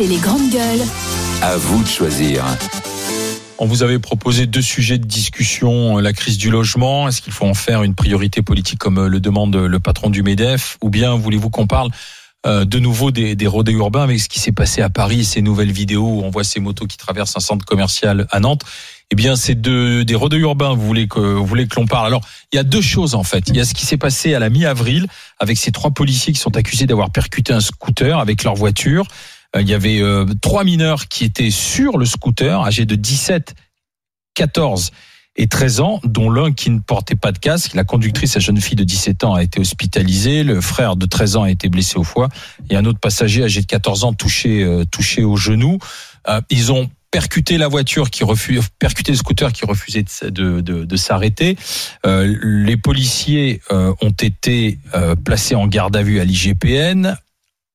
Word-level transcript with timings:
RMC 0.00 0.08
les 0.08 0.16
grandes 0.16 0.50
gueules. 0.50 0.86
À 1.42 1.56
vous 1.56 1.82
de 1.82 1.88
choisir. 1.88 2.44
On 3.58 3.66
vous 3.66 3.82
avait 3.82 3.98
proposé 3.98 4.46
deux 4.46 4.62
sujets 4.62 4.98
de 4.98 5.06
discussion, 5.06 5.98
la 5.98 6.12
crise 6.12 6.38
du 6.38 6.50
logement, 6.50 7.08
est-ce 7.08 7.20
qu'il 7.20 7.32
faut 7.32 7.46
en 7.46 7.54
faire 7.54 7.82
une 7.82 7.94
priorité 7.94 8.40
politique 8.40 8.78
comme 8.78 9.06
le 9.06 9.20
demande 9.20 9.54
le 9.54 9.80
patron 9.80 10.08
du 10.08 10.22
MEDEF, 10.22 10.78
ou 10.80 10.88
bien 10.88 11.16
voulez-vous 11.16 11.50
qu'on 11.50 11.66
parle 11.66 11.90
euh, 12.46 12.64
de 12.64 12.78
nouveau 12.78 13.10
des, 13.10 13.36
des 13.36 13.46
rodés 13.46 13.72
urbains 13.72 14.02
avec 14.02 14.18
ce 14.18 14.28
qui 14.28 14.40
s'est 14.40 14.52
passé 14.52 14.80
à 14.80 14.88
Paris, 14.88 15.24
ces 15.24 15.42
nouvelles 15.42 15.72
vidéos 15.72 16.06
où 16.06 16.22
on 16.24 16.30
voit 16.30 16.44
ces 16.44 16.60
motos 16.60 16.86
qui 16.86 16.96
traversent 16.96 17.36
un 17.36 17.40
centre 17.40 17.66
commercial 17.66 18.26
à 18.30 18.40
Nantes. 18.40 18.62
Eh 19.10 19.16
bien, 19.16 19.36
c'est 19.36 19.60
de, 19.60 20.02
des 20.04 20.14
rodés 20.14 20.38
urbains, 20.38 20.72
vous 20.72 20.86
voulez 20.86 21.08
que, 21.08 21.20
vous 21.20 21.44
voulez 21.44 21.66
que 21.66 21.76
l'on 21.76 21.86
parle. 21.86 22.06
Alors, 22.06 22.22
il 22.52 22.56
y 22.56 22.58
a 22.58 22.62
deux 22.62 22.80
choses, 22.80 23.14
en 23.14 23.24
fait. 23.24 23.44
Il 23.48 23.56
y 23.56 23.60
a 23.60 23.64
ce 23.64 23.74
qui 23.74 23.84
s'est 23.84 23.98
passé 23.98 24.34
à 24.34 24.38
la 24.38 24.48
mi-avril 24.48 25.06
avec 25.38 25.58
ces 25.58 25.72
trois 25.72 25.90
policiers 25.90 26.32
qui 26.32 26.38
sont 26.38 26.56
accusés 26.56 26.86
d'avoir 26.86 27.10
percuté 27.10 27.52
un 27.52 27.60
scooter 27.60 28.18
avec 28.18 28.44
leur 28.44 28.54
voiture. 28.54 29.06
Euh, 29.56 29.62
il 29.62 29.68
y 29.68 29.74
avait 29.74 30.00
euh, 30.00 30.26
trois 30.40 30.64
mineurs 30.64 31.08
qui 31.08 31.24
étaient 31.24 31.50
sur 31.50 31.98
le 31.98 32.04
scooter, 32.04 32.62
âgés 32.64 32.86
de 32.86 32.94
17, 32.94 33.54
14 34.34 34.90
et 35.36 35.46
13 35.46 35.80
ans, 35.80 36.00
dont 36.04 36.30
l'un 36.30 36.52
qui 36.52 36.70
ne 36.70 36.80
portait 36.80 37.14
pas 37.14 37.32
de 37.32 37.38
casque. 37.38 37.74
La 37.74 37.84
conductrice, 37.84 38.32
sa 38.32 38.40
jeune 38.40 38.60
fille 38.60 38.76
de 38.76 38.84
17 38.84 39.24
ans, 39.24 39.34
a 39.34 39.42
été 39.42 39.60
hospitalisée. 39.60 40.42
Le 40.42 40.60
frère 40.60 40.96
de 40.96 41.06
13 41.06 41.36
ans 41.36 41.42
a 41.44 41.50
été 41.50 41.68
blessé 41.68 41.98
au 41.98 42.04
foie. 42.04 42.28
Et 42.68 42.76
un 42.76 42.84
autre 42.84 42.98
passager 42.98 43.42
âgé 43.42 43.60
de 43.60 43.66
14 43.66 44.04
ans 44.04 44.12
touché, 44.12 44.62
euh, 44.62 44.84
touché 44.84 45.24
au 45.24 45.36
genou. 45.36 45.78
Euh, 46.28 46.40
ils 46.50 46.72
ont 46.72 46.90
percuté 47.10 47.58
la 47.58 47.68
voiture 47.68 48.10
qui 48.10 48.22
refuse, 48.22 48.68
percuté 48.78 49.12
le 49.12 49.18
scooter 49.18 49.52
qui 49.52 49.64
refusait 49.64 50.04
de, 50.24 50.60
de, 50.60 50.84
de, 50.84 50.96
s'arrêter. 50.96 51.56
Les 52.04 52.76
policiers 52.76 53.60
ont 53.72 54.10
été 54.10 54.78
placés 55.24 55.56
en 55.56 55.66
garde 55.66 55.96
à 55.96 56.04
vue 56.04 56.20
à 56.20 56.24
l'IGPN. 56.24 57.16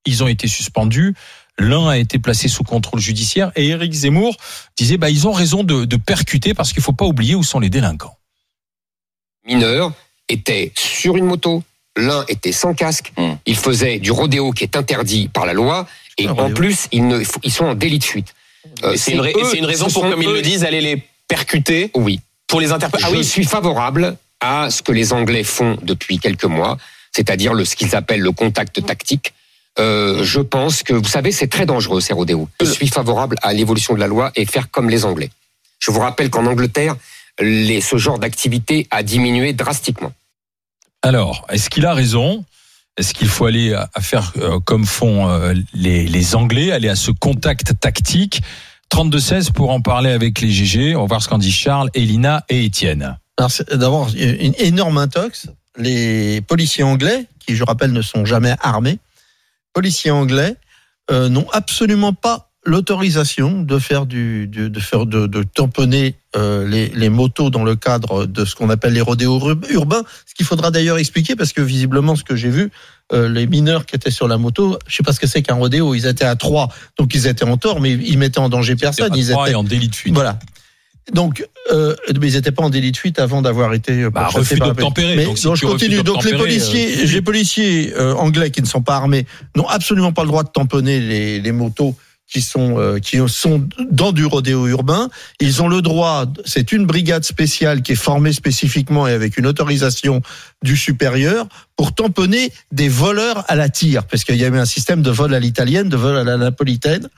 Ils 0.05 0.23
ont 0.23 0.27
été 0.27 0.47
suspendus. 0.47 1.15
L'un 1.57 1.87
a 1.87 1.97
été 1.97 2.19
placé 2.19 2.47
sous 2.49 2.63
contrôle 2.63 2.99
judiciaire 2.99 3.51
et 3.55 3.67
Éric 3.69 3.93
Zemmour 3.93 4.35
disait 4.77 4.97
bah 4.97 5.09
ils 5.09 5.25
ont 5.27 5.31
raison 5.31 5.63
de, 5.63 5.85
de 5.85 5.95
percuter 5.95 6.53
parce 6.53 6.73
qu'il 6.73 6.83
faut 6.83 6.91
pas 6.93 7.05
oublier 7.05 7.33
où 7.35 7.43
sont 7.43 7.59
les 7.59 7.69
délinquants. 7.69 8.17
Mineurs 9.47 9.93
étaient 10.27 10.71
sur 10.75 11.15
une 11.17 11.25
moto, 11.25 11.63
l'un 11.95 12.25
était 12.27 12.51
sans 12.51 12.73
casque, 12.73 13.13
Hmm. 13.17 13.35
il 13.45 13.55
faisait 13.55 13.99
du 13.99 14.11
rodéo 14.11 14.51
qui 14.51 14.63
est 14.63 14.75
interdit 14.75 15.27
par 15.29 15.45
la 15.45 15.53
loi 15.53 15.87
et 16.17 16.27
en 16.27 16.33
rodéo. 16.35 16.55
plus 16.55 16.87
ils, 16.91 17.07
ne, 17.07 17.23
ils 17.43 17.51
sont 17.51 17.65
en 17.65 17.75
délit 17.75 17.99
de 17.99 18.03
fuite. 18.03 18.33
Euh, 18.83 18.95
c'est 18.97 19.11
une, 19.13 19.23
une 19.55 19.65
raison 19.65 19.87
ce 19.87 19.93
pour, 19.93 20.09
comme 20.09 20.21
ils 20.21 20.27
eux- 20.27 20.33
le 20.33 20.41
disent, 20.41 20.63
aller 20.65 20.81
les 20.81 21.03
percuter 21.27 21.91
Oui. 21.95 22.19
pour 22.47 22.59
les 22.59 22.71
interpeller. 22.71 23.03
Ah 23.05 23.11
Je 23.11 23.17
oui, 23.17 23.23
suis 23.23 23.43
favorable 23.45 24.17
à 24.41 24.69
ce 24.71 24.81
que 24.81 24.91
les 24.91 25.13
Anglais 25.13 25.43
font 25.43 25.77
depuis 25.83 26.17
quelques 26.17 26.45
mois, 26.45 26.77
c'est-à-dire 27.15 27.53
le, 27.53 27.63
ce 27.63 27.75
qu'ils 27.75 27.95
appellent 27.95 28.19
le 28.21 28.31
contact 28.31 28.83
tactique. 28.85 29.33
Euh, 29.77 30.23
je 30.23 30.39
pense 30.39 30.83
que, 30.83 30.93
vous 30.93 31.03
savez, 31.09 31.31
c'est 31.31 31.47
très 31.47 31.65
dangereux 31.65 32.01
ces 32.01 32.13
rodéos. 32.13 32.47
Je 32.61 32.65
suis 32.65 32.87
favorable 32.87 33.35
à 33.41 33.53
l'évolution 33.53 33.93
de 33.93 33.99
la 33.99 34.07
loi 34.07 34.31
et 34.35 34.45
faire 34.45 34.71
comme 34.71 34.89
les 34.89 35.05
Anglais. 35.05 35.31
Je 35.79 35.91
vous 35.91 35.99
rappelle 35.99 36.29
qu'en 36.29 36.45
Angleterre, 36.45 36.95
les, 37.39 37.81
ce 37.81 37.97
genre 37.97 38.19
d'activité 38.19 38.87
a 38.91 39.03
diminué 39.03 39.53
drastiquement. 39.53 40.13
Alors, 41.01 41.45
est-ce 41.49 41.69
qu'il 41.69 41.85
a 41.85 41.93
raison? 41.93 42.45
Est-ce 42.97 43.13
qu'il 43.13 43.27
faut 43.27 43.45
aller 43.45 43.73
à, 43.73 43.89
à 43.93 44.01
faire 44.01 44.31
euh, 44.37 44.59
comme 44.61 44.85
font 44.85 45.29
euh, 45.29 45.53
les, 45.73 46.07
les 46.07 46.35
Anglais, 46.35 46.71
aller 46.71 46.87
à 46.87 46.95
ce 46.95 47.11
contact 47.11 47.77
tactique? 47.79 48.41
32-16 48.93 49.51
pour 49.51 49.71
en 49.71 49.81
parler 49.81 50.11
avec 50.11 50.39
les 50.39 50.49
GG. 50.49 50.95
On 50.95 51.01
va 51.01 51.07
voir 51.07 51.21
ce 51.21 51.27
qu'en 51.27 51.37
disent 51.37 51.53
Charles, 51.53 51.89
Elina 51.93 52.45
et 52.47 52.63
Étienne. 52.63 53.17
Alors, 53.37 53.51
c'est 53.51 53.69
D'abord, 53.73 54.09
une 54.15 54.55
énorme 54.57 54.97
intox. 54.97 55.47
Les 55.77 56.39
policiers 56.41 56.83
anglais, 56.83 57.25
qui 57.45 57.55
je 57.55 57.63
rappelle 57.65 57.91
ne 57.91 58.01
sont 58.01 58.23
jamais 58.23 58.55
armés, 58.61 58.99
policiers 59.75 60.09
anglais 60.11 60.55
euh, 61.11 61.29
n'ont 61.29 61.47
absolument 61.51 62.13
pas 62.13 62.49
l'autorisation 62.65 63.61
de 63.61 63.77
faire 63.77 64.07
du, 64.07 64.47
du- 64.47 64.71
de 64.71 64.79
faire 64.79 65.05
de, 65.05 65.27
de 65.27 65.43
tamponner 65.43 66.15
euh, 66.35 66.67
les, 66.67 66.87
les 66.89 67.09
motos 67.09 67.51
dans 67.51 67.63
le 67.63 67.75
cadre 67.75 68.25
de 68.25 68.43
ce 68.43 68.55
qu'on 68.55 68.71
appelle 68.71 68.93
les 68.93 69.01
rodéos 69.01 69.37
ur- 69.39 69.59
urbains. 69.69 70.03
Ce 70.25 70.33
qu'il 70.33 70.47
faudra 70.47 70.71
d'ailleurs 70.71 70.97
expliquer 70.97 71.35
parce 71.35 71.53
que 71.53 71.61
visiblement 71.61 72.15
ce 72.15 72.23
que 72.23 72.35
j'ai 72.35 72.49
vu, 72.49 72.71
euh, 73.13 73.29
les 73.29 73.45
mineurs 73.45 73.85
qui 73.85 73.95
étaient 73.95 74.09
sur 74.09 74.27
la 74.27 74.39
moto, 74.39 74.79
je 74.87 74.95
sais 74.95 75.03
pas 75.03 75.13
ce 75.13 75.19
que 75.19 75.27
c'est 75.27 75.43
qu'un 75.43 75.53
rodéo. 75.55 75.93
Ils 75.93 76.07
étaient 76.07 76.25
à 76.25 76.35
trois, 76.35 76.69
donc 76.97 77.13
ils 77.13 77.27
étaient 77.27 77.45
en 77.45 77.57
tort, 77.57 77.81
mais 77.81 77.91
ils 77.91 78.17
mettaient 78.17 78.39
en 78.39 78.49
danger 78.49 78.73
personne. 78.75 79.11
Ils 79.15 79.29
étaient 79.49 79.55
en 79.55 79.63
délit 79.63 79.89
de 79.89 79.95
fuite. 79.95 80.13
voilà. 80.15 80.39
Donc, 81.13 81.45
euh, 81.71 81.95
mais 82.19 82.29
ils 82.29 82.35
n'étaient 82.35 82.51
pas 82.51 82.63
en 82.63 82.69
délit 82.69 82.91
de 82.91 82.97
fuite 82.97 83.19
avant 83.19 83.41
d'avoir 83.41 83.73
été 83.73 84.03
euh, 84.03 84.09
Bah, 84.09 84.27
refus 84.27 84.59
d'obtempérer. 84.59 85.15
Mais 85.15 85.25
Donc, 85.25 85.37
si 85.37 85.45
donc, 85.45 85.55
je 85.55 85.65
continue. 85.65 86.03
Donc 86.03 86.23
les 86.23 86.37
policiers, 86.37 87.03
euh, 87.03 87.05
les 87.05 87.21
policiers 87.21 87.93
euh, 87.95 88.13
anglais 88.13 88.51
qui 88.51 88.61
ne 88.61 88.67
sont 88.67 88.81
pas 88.81 88.95
armés 88.95 89.25
n'ont 89.55 89.67
absolument 89.67 90.13
pas 90.13 90.21
le 90.23 90.27
droit 90.27 90.43
de 90.43 90.49
tamponner 90.49 90.99
les, 90.99 91.39
les 91.39 91.51
motos 91.51 91.95
qui 92.27 92.41
sont 92.41 92.79
euh, 92.79 92.99
qui 92.99 93.19
sont 93.27 93.67
dans 93.91 94.11
du 94.11 94.25
rodéo 94.25 94.67
urbain. 94.67 95.09
Ils 95.39 95.61
ont 95.61 95.67
le 95.67 95.81
droit. 95.81 96.25
C'est 96.45 96.71
une 96.71 96.85
brigade 96.85 97.23
spéciale 97.23 97.81
qui 97.81 97.91
est 97.91 97.95
formée 97.95 98.33
spécifiquement 98.33 99.07
et 99.07 99.13
avec 99.13 99.37
une 99.37 99.45
autorisation 99.45 100.21
du 100.63 100.75
supérieur 100.75 101.47
pour 101.75 101.93
tamponner 101.93 102.51
des 102.71 102.87
voleurs 102.87 103.43
à 103.47 103.55
la 103.55 103.69
tire, 103.69 104.05
parce 104.05 104.23
qu'il 104.23 104.37
y 104.37 104.45
avait 104.45 104.57
un 104.57 104.65
système 104.65 105.01
de 105.01 105.11
vol 105.11 105.33
à 105.33 105.39
l'italienne, 105.39 105.89
de 105.89 105.97
vol 105.97 106.17
à 106.17 106.23
la 106.23 106.37
napolitaine 106.37 107.09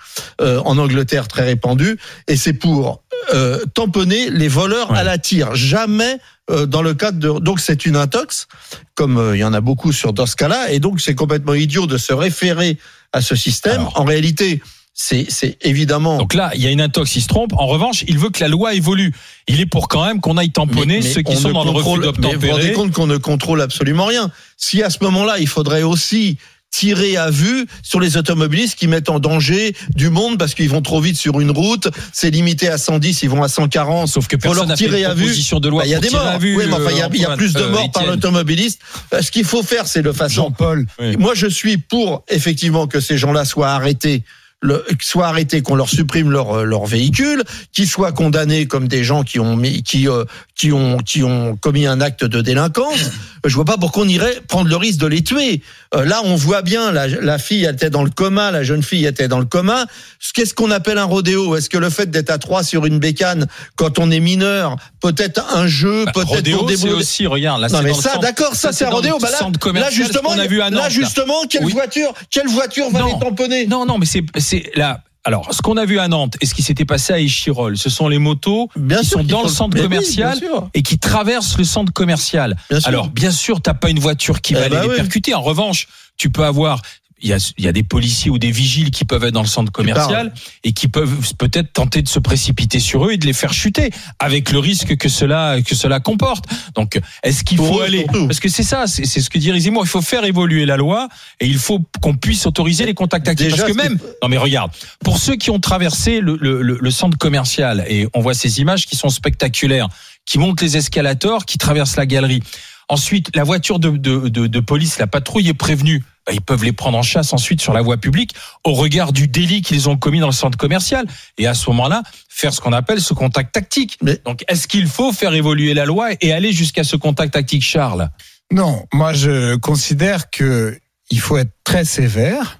euh, 0.42 0.60
en 0.66 0.78
Angleterre 0.78 1.28
très 1.28 1.44
répandu, 1.44 1.98
et 2.28 2.36
c'est 2.36 2.54
pour 2.54 3.04
euh, 3.34 3.60
tamponner 3.74 4.30
les 4.30 4.48
voleurs 4.48 4.92
Ouais. 4.92 4.98
à 5.00 5.04
la 5.04 5.18
tire. 5.18 5.56
Jamais 5.56 6.18
euh, 6.50 6.66
dans 6.66 6.82
le 6.82 6.94
cadre 6.94 7.20
de 7.20 7.40
donc 7.40 7.60
c'est 7.60 7.86
une 7.86 7.96
intox, 7.96 8.48
comme 8.96 9.18
euh, 9.18 9.36
il 9.36 9.40
y 9.40 9.44
en 9.44 9.54
a 9.54 9.62
beaucoup 9.62 9.92
sur 9.92 10.14
dans 10.14 10.26
ce 10.26 10.36
cas-là, 10.36 10.72
et 10.72 10.80
donc 10.80 11.02
c'est 11.02 11.16
complètement 11.16 11.54
idiot 11.54 11.88
de 11.88 11.98
se 11.98 12.14
référer 12.14 12.78
à 13.14 13.22
ce 13.22 13.36
système. 13.36 13.82
Alors. 13.82 14.00
en 14.00 14.04
réalité, 14.06 14.62
c'est 14.94 15.26
c'est 15.30 15.58
évidemment 15.62 16.18
Donc 16.18 16.34
là, 16.34 16.52
il 16.56 16.62
y 16.62 16.68
a 16.68 16.72
une 16.72 16.82
intox, 16.82 17.16
il 17.16 17.22
se 17.22 17.28
trompe. 17.28 17.52
En 17.54 17.68
revanche, 17.68 18.04
il 18.08 18.18
veut 18.18 18.30
que 18.30 18.40
la 18.42 18.48
loi 18.48 18.74
évolue. 18.74 19.14
Il 19.48 19.60
est 19.62 19.66
pour 19.66 19.88
quand 19.90 20.06
même 20.06 20.22
qu'on 20.22 20.38
aille 20.38 20.52
tamponner 20.52 21.02
ceux 21.02 21.22
qui 21.22 21.34
on 21.34 21.40
sont 21.40 21.52
dans 21.52 21.64
le 21.66 21.70
refus 21.72 21.84
contrôle- 21.84 22.00
mais 22.00 22.08
Vous 22.08 22.14
vous 22.14 22.22
rendez 22.32 22.34
d'obtempérer. 22.40 22.74
compte 22.74 22.92
qu'on 22.94 23.08
ne 23.08 23.18
contrôle 23.18 23.62
absolument 23.62 24.06
rien. 24.06 24.32
Si 24.58 24.82
à 24.82 24.90
ce 24.90 24.98
moment-là, 25.02 25.38
il 25.40 25.48
faudrait 25.48 25.84
aussi 25.84 26.38
tirer 26.72 27.18
à 27.18 27.30
vue 27.32 27.66
sur 27.82 28.00
les 28.00 28.18
automobilistes 28.18 28.78
qui 28.78 28.88
mettent 28.88 29.10
en 29.10 29.20
danger 29.20 29.76
du 29.96 30.10
monde 30.10 30.38
parce 30.38 30.54
qu'ils 30.54 30.70
vont 30.70 30.82
trop 30.82 31.02
vite 31.02 31.18
sur 31.18 31.40
une 31.40 31.52
route, 31.52 31.88
c'est 32.14 32.30
limité 32.30 32.68
à 32.70 32.78
110, 32.78 33.24
ils 33.24 33.30
vont 33.30 33.42
à 33.42 33.48
140. 33.48 34.08
Sauf 34.08 34.28
que 34.28 34.36
personne 34.36 34.68
n'a 34.68 34.76
fait 34.76 34.86
une 34.86 35.06
proposition 35.16 35.60
de 35.60 35.70
loi 35.70 35.82
Bah, 35.84 35.88
Il 35.88 35.92
y 35.92 35.96
a 35.96 36.00
des 36.00 36.10
morts. 36.12 36.22
à 36.22 36.38
vue, 36.38 36.56
oui, 36.56 36.66
mais 36.68 36.74
enfin, 36.74 36.92
il 36.92 36.98
y 36.98 37.02
a, 37.02 37.10
il 37.12 37.22
y 37.22 37.26
a 37.26 37.32
euh, 37.32 37.36
plus 37.36 37.54
de 37.54 37.60
Antoine, 37.60 37.72
morts 37.72 37.92
par 37.92 38.06
l'automobiliste. 38.06 38.80
Euh, 39.14 39.22
Ce 39.22 39.32
qu'il 39.32 39.46
faut 39.46 39.64
faire, 39.64 39.88
c'est 39.88 40.02
de 40.04 40.12
façon. 40.12 40.36
Jean-Paul. 40.44 40.86
Oui. 41.00 41.18
Moi, 41.18 41.34
je 41.36 41.48
suis 41.48 41.78
pour 41.78 42.24
effectivement 42.30 42.86
que 42.88 43.00
ces 43.00 43.18
gens-là 43.18 43.46
soient 43.46 43.70
arrêtés. 43.72 44.24
Le, 44.60 44.84
soient 45.04 45.28
arrêtés, 45.28 45.62
qu'on 45.62 45.76
leur 45.76 45.88
supprime 45.88 46.32
leur 46.32 46.52
euh, 46.52 46.64
leur 46.64 46.88
véhicule, 46.88 47.44
qu'ils 47.74 47.88
soient 47.88 48.12
condamnés 48.12 48.66
comme 48.66 48.88
des 48.88 49.04
gens 49.04 49.22
qui 49.24 49.40
ont 49.40 49.56
mis, 49.56 49.84
qui 49.84 50.08
euh, 50.10 50.26
qui 50.56 50.72
ont 50.72 50.98
qui 50.98 51.22
ont 51.24 51.56
commis 51.56 51.86
un 51.86 52.02
acte 52.02 52.24
de 52.26 52.42
délinquance. 52.42 53.12
Je 53.46 53.54
vois 53.56 53.66
pas 53.66 53.78
pourquoi 53.78 54.04
on 54.04 54.08
irait 54.08 54.42
prendre 54.48 54.70
le 54.70 54.76
risque 54.76 55.00
de 55.00 55.08
les 55.08 55.24
tuer. 55.24 55.62
Euh, 55.96 56.06
là, 56.06 56.22
on 56.24 56.36
voit 56.36 56.62
bien 56.62 56.92
la, 56.92 57.08
la 57.08 57.38
fille 57.38 57.66
était 57.66 57.90
dans 57.90 58.04
le 58.04 58.10
coma, 58.10 58.52
la 58.52 58.64
jeune 58.64 58.84
fille 58.84 59.06
était 59.06 59.28
dans 59.28 59.40
le 59.40 59.46
coma. 59.46 59.86
Qu'est-ce 60.34 60.54
qu'on 60.54 60.72
appelle 60.72 60.98
un 60.98 61.04
rodéo? 61.06 61.56
Est-ce 61.56 61.70
que 61.70 61.78
le 61.78 61.90
fait 61.90 62.10
d'être 62.10 62.30
à 62.30 62.38
trois 62.38 62.64
sur 62.64 62.86
une 62.86 63.00
bécane 63.00 63.48
quand 63.76 64.00
on 64.00 64.12
est 64.12 64.20
mineur, 64.20 64.76
peut-être 65.02 65.44
un 65.56 65.68
jeu, 65.68 66.06
Bah, 66.06 66.12
peut-être 66.14 66.28
rodéo, 66.30 66.58
pour 66.60 66.68
débrouiller 66.68 66.94
aussi, 66.94 67.28
regarde, 67.28 67.62
là, 67.62 67.68
non 67.70 67.82
mais 67.82 67.94
ça, 67.94 68.18
d'accord, 68.18 68.56
ça, 68.56 68.72
c'est 68.72 68.86
un 68.86 68.90
rodéo. 68.90 69.18
Bah 69.20 69.30
là, 69.32 69.80
là 69.80 69.90
justement, 69.90 70.30
qu'on 70.30 70.40
a 70.40 70.48
vu 70.48 70.62
à 70.62 70.70
Nantes, 70.70 70.82
là 70.84 70.90
justement, 70.90 71.44
quelle 71.50 71.66
Oui. 71.66 71.74
voiture, 71.74 72.14
quelle 72.30 72.48
voiture 72.48 72.90
va 72.92 73.00
Non. 73.00 73.08
les 73.14 73.20
tamponner 73.20 73.68
Non, 73.68 73.86
non, 73.86 73.98
mais 73.98 74.06
c'est 74.06 74.24
c'est 74.38 74.72
là. 74.76 75.02
Alors, 75.28 75.54
ce 75.54 75.62
qu'on 75.62 75.76
a 75.76 75.84
vu 75.84 76.00
à 76.00 76.08
Nantes 76.08 76.38
et 76.40 76.46
ce 76.46 76.54
qui 76.54 76.64
s'était 76.64 76.86
passé 76.86 77.12
à 77.12 77.20
Échirol, 77.20 77.78
ce 77.78 77.90
sont 77.90 78.08
les 78.08 78.18
motos 78.18 78.70
Bien 78.78 79.00
qui 79.02 79.08
sûr 79.08 79.20
sont 79.20 79.26
dans 79.26 79.44
le 79.44 79.50
centre 79.50 79.76
oui, 79.76 79.84
commercial 79.84 80.40
et 80.74 80.82
qui 80.82 81.00
traversent 81.00 81.58
le 81.58 81.66
centre 81.66 81.92
commercial. 81.92 82.56
Bien. 82.70 82.80
Alors, 82.86 83.10
bien 83.10 83.32
sûr, 83.32 83.60
t'as 83.62 83.74
pas 83.74 83.90
une 83.90 84.00
voiture 84.00 84.40
qui 84.40 84.54
va 84.54 84.62
Eh 84.62 84.64
aller 84.68 84.76
bah 84.78 84.84
les 84.84 84.90
oui. 84.92 84.96
percuter. 84.96 85.34
En 85.34 85.42
revanche, 85.42 85.90
tu 86.16 86.30
peux 86.30 86.46
avoir 86.46 86.82
il 87.22 87.30
y, 87.30 87.34
a, 87.34 87.38
il 87.58 87.66
y 87.66 87.68
a 87.68 87.72
des 87.72 87.84
policiers 87.84 88.30
ou 88.30 88.38
des 88.38 88.52
vigiles 88.52 88.92
qui 88.92 89.04
peuvent 89.06 89.24
être 89.24 89.34
dans 89.34 89.42
le 89.42 89.48
centre 89.48 89.72
commercial 89.72 90.34
et 90.64 90.72
qui 90.74 90.88
peuvent 90.88 91.34
peut-être 91.38 91.74
tenter 91.74 92.02
de 92.02 92.08
se 92.08 92.20
précipiter 92.20 92.80
sur 92.80 93.06
eux 93.08 93.14
et 93.14 93.18
de 93.18 93.26
les 93.26 93.34
faire 93.34 93.54
chuter 93.54 93.90
avec 94.20 94.52
le 94.52 94.60
risque 94.60 94.96
que 94.98 95.10
cela 95.10 95.58
que 95.66 95.74
cela 95.76 96.00
comporte. 96.00 96.46
Donc 96.76 97.00
est-ce 97.24 97.44
qu'il 97.44 97.58
faut 97.58 97.80
eux, 97.80 97.84
aller 97.84 98.06
parce 98.28 98.40
que 98.40 98.50
c'est 98.50 98.64
ça 98.64 98.86
c'est 98.88 99.06
c'est 99.06 99.22
ce 99.22 99.30
que 99.30 99.38
dit 99.40 99.52
Rizimo, 99.52 99.84
il 99.84 99.88
faut 99.88 100.02
faire 100.02 100.26
évoluer 100.26 100.66
la 100.66 100.78
loi 100.78 101.10
et 101.40 101.48
il 101.48 101.58
faut 101.58 101.82
qu'on 102.02 102.16
puisse 102.16 102.46
autoriser 102.46 102.86
les 102.86 102.94
contacts 102.94 103.28
Déjà, 103.28 103.58
parce 103.58 103.72
que 103.72 103.78
même 103.78 103.98
non 104.22 104.30
mais 104.30 104.38
regarde 104.38 104.72
pour 105.04 105.18
ceux 105.18 105.36
qui 105.36 105.50
ont 105.50 105.60
traversé 105.60 106.22
le, 106.22 106.38
le- 106.40 106.62
le 106.62 106.92
centre 106.92 107.18
commercial 107.18 107.84
et 107.90 108.08
on 108.14 108.22
voit 108.22 108.34
ces 108.34 108.60
images 108.62 108.86
qui 108.86 108.96
sont 108.96 109.10
spectaculaires 109.10 109.90
qui 110.26 110.38
montent 110.40 110.62
les 110.62 110.78
escalators 110.78 111.46
qui 111.46 111.58
traversent 111.58 111.96
la 111.98 112.06
galerie 112.06 112.44
Ensuite, 112.90 113.36
la 113.36 113.44
voiture 113.44 113.80
de, 113.80 113.90
de, 113.90 114.30
de, 114.30 114.48
de 114.48 114.60
police, 114.60 114.98
la 114.98 115.08
patrouille 115.08 115.50
est 115.50 115.54
prévenue. 115.54 116.04
Bah, 116.26 116.34
ils 116.34 116.42
peuvent 116.42 116.64
les 116.64 116.72
prendre 116.72 116.98
en 116.98 117.02
chasse 117.04 117.34
ensuite 117.34 117.62
sur 117.62 117.74
la 117.74 117.82
voie 117.82 117.98
publique 117.98 118.34
au 118.64 118.74
regard 118.74 119.12
du 119.14 119.28
délit 119.28 119.62
qu'ils 119.62 119.90
ont 119.90 119.98
commis 119.98 120.20
dans 120.20 120.28
le 120.28 120.34
centre 120.34 120.58
commercial. 120.58 121.06
Et 121.38 121.48
à 121.48 121.54
ce 121.54 121.70
moment-là, 121.70 122.04
faire 122.30 122.54
ce 122.54 122.62
qu'on 122.62 122.74
appelle 122.74 123.02
ce 123.02 123.14
contact 123.14 123.54
tactique. 123.54 123.98
Mais- 124.02 124.22
Donc, 124.26 124.44
est-ce 124.48 124.68
qu'il 124.68 124.88
faut 124.88 125.12
faire 125.12 125.34
évoluer 125.34 125.74
la 125.74 125.86
loi 125.86 126.10
et 126.22 126.32
aller 126.34 126.52
jusqu'à 126.54 126.84
ce 126.84 126.96
contact 126.96 127.34
tactique, 127.34 127.64
Charles? 127.64 128.10
Non, 128.52 128.86
moi 128.94 129.12
je 129.14 129.56
considère 129.58 130.30
que 130.30 130.80
il 131.12 131.20
faut 131.20 131.38
être 131.38 131.52
très 131.66 131.84
sévère 131.84 132.60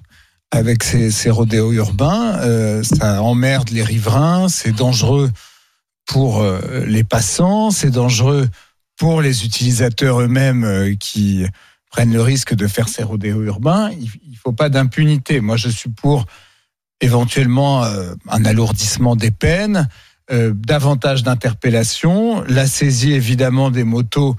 avec 0.50 0.82
ces, 0.84 1.10
ces 1.10 1.30
rodéos 1.30 1.72
urbains. 1.72 2.38
Euh, 2.40 2.82
ça 2.82 3.22
emmerde 3.22 3.70
les 3.70 3.82
riverains, 3.82 4.48
c'est 4.50 4.72
dangereux 4.72 5.30
pour 6.06 6.42
euh, 6.42 6.84
les 6.86 7.04
passants, 7.04 7.70
c'est 7.70 7.90
dangereux 7.90 8.48
pour 8.98 9.22
les 9.22 9.44
utilisateurs 9.44 10.20
eux-mêmes 10.20 10.64
euh, 10.64 10.94
qui 10.94 11.46
prennent 11.90 12.12
le 12.12 12.20
risque 12.20 12.54
de 12.54 12.66
faire 12.66 12.88
ces 12.88 13.02
rodéos 13.02 13.42
urbains. 13.42 13.90
Il, 13.92 14.10
il 14.28 14.36
faut 14.36 14.52
pas 14.52 14.68
d'impunité. 14.68 15.40
Moi, 15.40 15.56
je 15.56 15.68
suis 15.68 15.88
pour 15.88 16.26
éventuellement 17.00 17.84
euh, 17.84 18.14
un 18.28 18.44
alourdissement 18.44 19.16
des 19.16 19.30
peines, 19.30 19.88
euh, 20.30 20.52
davantage 20.54 21.22
d'interpellations, 21.22 22.42
la 22.42 22.66
saisie 22.66 23.12
évidemment 23.12 23.70
des 23.70 23.84
motos 23.84 24.36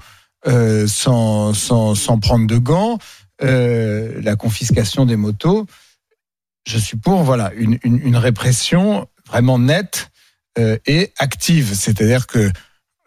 sans, 0.86 1.52
sans, 1.52 1.94
sans 1.94 2.18
prendre 2.18 2.46
de 2.46 2.56
gants, 2.56 2.96
la 3.42 4.36
confiscation 4.36 5.04
des 5.04 5.16
motos. 5.16 5.66
Je 6.66 6.78
suis 6.78 6.96
pour 6.96 7.24
voilà 7.24 7.52
une, 7.56 7.78
une, 7.84 7.98
une 7.98 8.16
répression 8.16 9.06
vraiment 9.26 9.58
nette 9.58 10.10
et 10.56 11.12
active. 11.18 11.74
C'est-à-dire 11.74 12.26
que 12.26 12.50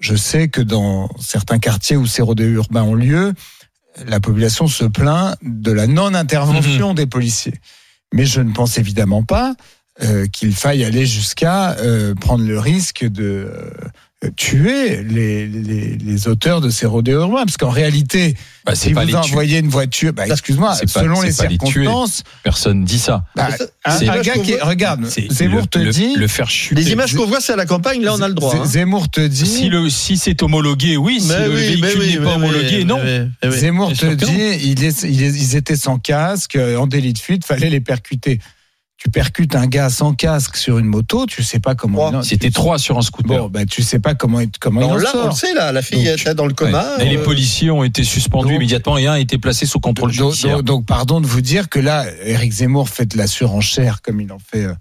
je 0.03 0.15
sais 0.15 0.49
que 0.49 0.59
dans 0.59 1.09
certains 1.17 1.59
quartiers 1.59 1.95
où 1.95 2.05
ces 2.05 2.21
rodéos 2.21 2.49
urbains 2.49 2.83
ont 2.83 2.93
lieu, 2.93 3.33
la 4.05 4.19
population 4.19 4.67
se 4.67 4.83
plaint 4.83 5.37
de 5.41 5.71
la 5.71 5.87
non-intervention 5.87 6.93
des 6.93 7.05
policiers. 7.05 7.53
Mais 8.13 8.25
je 8.25 8.41
ne 8.41 8.51
pense 8.51 8.77
évidemment 8.77 9.23
pas 9.23 9.55
euh, 10.01 10.27
qu'il 10.27 10.53
faille 10.53 10.83
aller 10.83 11.05
jusqu'à 11.05 11.77
euh, 11.77 12.15
prendre 12.15 12.45
le 12.45 12.59
risque 12.59 13.05
de 13.05 13.47
euh, 13.49 13.71
tuer 14.35 15.03
les, 15.03 15.47
les, 15.47 15.97
les 15.97 16.27
auteurs 16.27 16.61
de 16.61 16.69
ces 16.69 16.85
rodéos 16.85 17.21
urbains. 17.21 17.43
Parce 17.45 17.57
qu'en 17.57 17.69
réalité, 17.69 18.35
Bah, 18.65 18.73
c'est 18.75 18.89
si 18.89 18.93
pas 18.93 19.05
vous 19.05 19.15
envoyez 19.15 19.59
une 19.59 19.67
voiture, 19.69 20.13
bah, 20.13 20.27
excuse-moi, 20.27 20.75
pas- 20.79 20.87
selon 20.87 21.21
les 21.21 21.31
circonstances, 21.31 22.23
Personne 22.43 22.83
dit 22.83 22.99
ça. 22.99 23.25
bah, 23.35 23.49
un, 23.85 23.97
c'est- 23.97 24.07
un 24.09 24.21
gars 24.21 24.33
qui 24.33 24.51
est- 24.53 24.61
regarde, 24.61 25.05
C'est 25.09 25.31
Zemmour 25.31 25.61
le, 25.61 25.67
te 25.67 25.79
le- 25.79 25.91
dit, 25.91 26.15
le 26.15 26.27
faire 26.27 26.49
chuter. 26.49 26.81
Les 26.81 26.91
images 26.91 27.13
qu'on 27.15 27.25
voit, 27.25 27.41
c'est 27.41 27.53
à 27.53 27.57
la 27.57 27.65
campagne, 27.65 28.01
là, 28.01 28.13
on 28.15 28.21
a 28.21 28.27
le 28.27 28.33
droit. 28.33 28.55
hein. 28.55 28.65
Zemmour 28.65 29.09
te 29.09 29.21
dit, 29.21 29.45
Si 29.45 29.69
le 29.69 29.89
si 29.89 30.17
c'est 30.17 30.41
homologué, 30.43 30.97
oui. 30.97 31.19
Si 31.19 31.27
Mais 31.29 31.47
le 31.47 31.53
oui, 31.53 31.77
mais 31.81 31.87
véhicule 31.87 31.99
oui, 32.01 32.09
n'est 32.11 32.17
pas 32.17 32.23
mais 32.23 32.33
homologué, 32.47 32.83
non. 32.85 32.99
mais. 33.03 33.51
Zemmour 33.51 33.93
te 33.93 34.13
dit, 34.13 34.73
ils 35.03 35.55
étaient 35.55 35.75
sans 35.75 35.97
casque, 35.99 36.55
euh, 36.55 36.77
en 36.77 36.87
délit 36.87 37.13
de 37.13 37.19
fuite, 37.19 37.45
fallait 37.45 37.69
les 37.69 37.81
percuter. 37.81 38.39
Tu 39.03 39.09
percutes 39.09 39.53
un 39.55 39.67
gars 39.67 39.89
sans 39.89 40.13
casque 40.13 40.55
sur 40.55 40.77
une 40.79 40.85
moto, 40.85 41.25
tu 41.25 41.43
sais 41.43 41.59
pas 41.59 41.75
comment. 41.75 42.21
Il- 42.21 42.23
C'était 42.23 42.51
trois 42.51 42.77
sur 42.77 42.97
un 42.97 43.01
scooter. 43.01 43.37
Bon, 43.37 43.49
bah, 43.49 43.65
tu 43.65 43.81
sais 43.83 43.99
pas 43.99 44.15
comment, 44.15 44.39
comment 44.61 44.79
Non, 44.79 44.87
il 44.87 44.91
en 44.93 44.95
là, 44.97 45.11
on 45.13 45.17
le 45.17 45.23
sort. 45.23 45.37
sait, 45.37 45.53
là, 45.53 45.73
la 45.73 45.81
fille 45.81 46.05
Donc, 46.05 46.19
était 46.21 46.33
dans 46.33 46.45
le 46.45 46.53
coma. 46.53 46.85
Et 47.01 47.09
les 47.09 47.17
euh, 47.17 47.23
policiers 47.23 47.69
ont 47.69 47.83
été 47.83 48.05
suspendus 48.05 48.47
donc- 48.47 48.55
immédiatement 48.55 48.97
et 48.97 49.07
un 49.07 49.13
a 49.13 49.19
été 49.19 49.37
placé 49.37 49.65
sous 49.65 49.81
contrôle 49.81 50.15
Donc, 50.15 50.29
judiciaire. 50.31 50.57
donc- 50.57 50.65
donc, 50.65 50.85
pardon 50.85 51.19
de 51.19 51.27
vous 51.27 51.41
dire 51.41 51.67
que 51.67 51.79
là, 51.79 52.05
Éric 52.23 52.53
Zemmour 52.53 52.87
fait 52.87 53.05
de 53.05 53.17
la 53.17 53.27
surenchère 53.27 54.01
comme 54.01 54.21
il 54.21 54.31
en 54.31 54.39
fait 54.39 54.63
euh, 54.65 54.73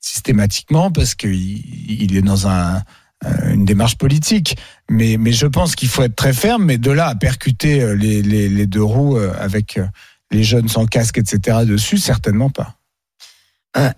systématiquement 0.00 0.90
parce 0.90 1.14
qu'il 1.14 1.34
il 1.34 2.16
est 2.16 2.22
dans 2.22 2.48
un, 2.48 2.82
euh, 3.24 3.52
une 3.52 3.64
démarche 3.64 3.96
politique. 3.96 4.56
Mais, 4.90 5.16
mais 5.18 5.30
je 5.32 5.46
pense 5.46 5.76
qu'il 5.76 5.88
faut 5.88 6.02
être 6.02 6.16
très 6.16 6.32
ferme. 6.32 6.64
Mais 6.64 6.78
de 6.78 6.90
là 6.90 7.06
à 7.06 7.14
percuter 7.14 7.80
euh, 7.80 7.94
les, 7.94 8.22
les, 8.22 8.48
les 8.48 8.66
deux 8.66 8.82
roues 8.82 9.16
euh, 9.18 9.32
avec 9.38 9.76
euh, 9.78 9.86
les 10.32 10.42
jeunes 10.42 10.68
sans 10.68 10.86
casque, 10.86 11.18
etc. 11.18 11.58
dessus, 11.64 11.98
certainement 11.98 12.50
pas. 12.50 12.74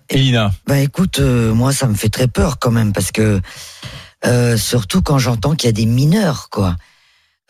Elina, 0.09 0.51
Bah 0.67 0.79
écoute, 0.79 1.19
euh, 1.19 1.53
moi 1.53 1.73
ça 1.73 1.87
me 1.87 1.95
fait 1.95 2.09
très 2.09 2.27
peur 2.27 2.59
quand 2.59 2.71
même 2.71 2.93
parce 2.93 3.11
que 3.11 3.41
euh, 4.25 4.57
surtout 4.57 5.01
quand 5.01 5.17
j'entends 5.17 5.55
qu'il 5.55 5.67
y 5.67 5.69
a 5.69 5.73
des 5.73 5.85
mineurs 5.85 6.49
quoi. 6.51 6.75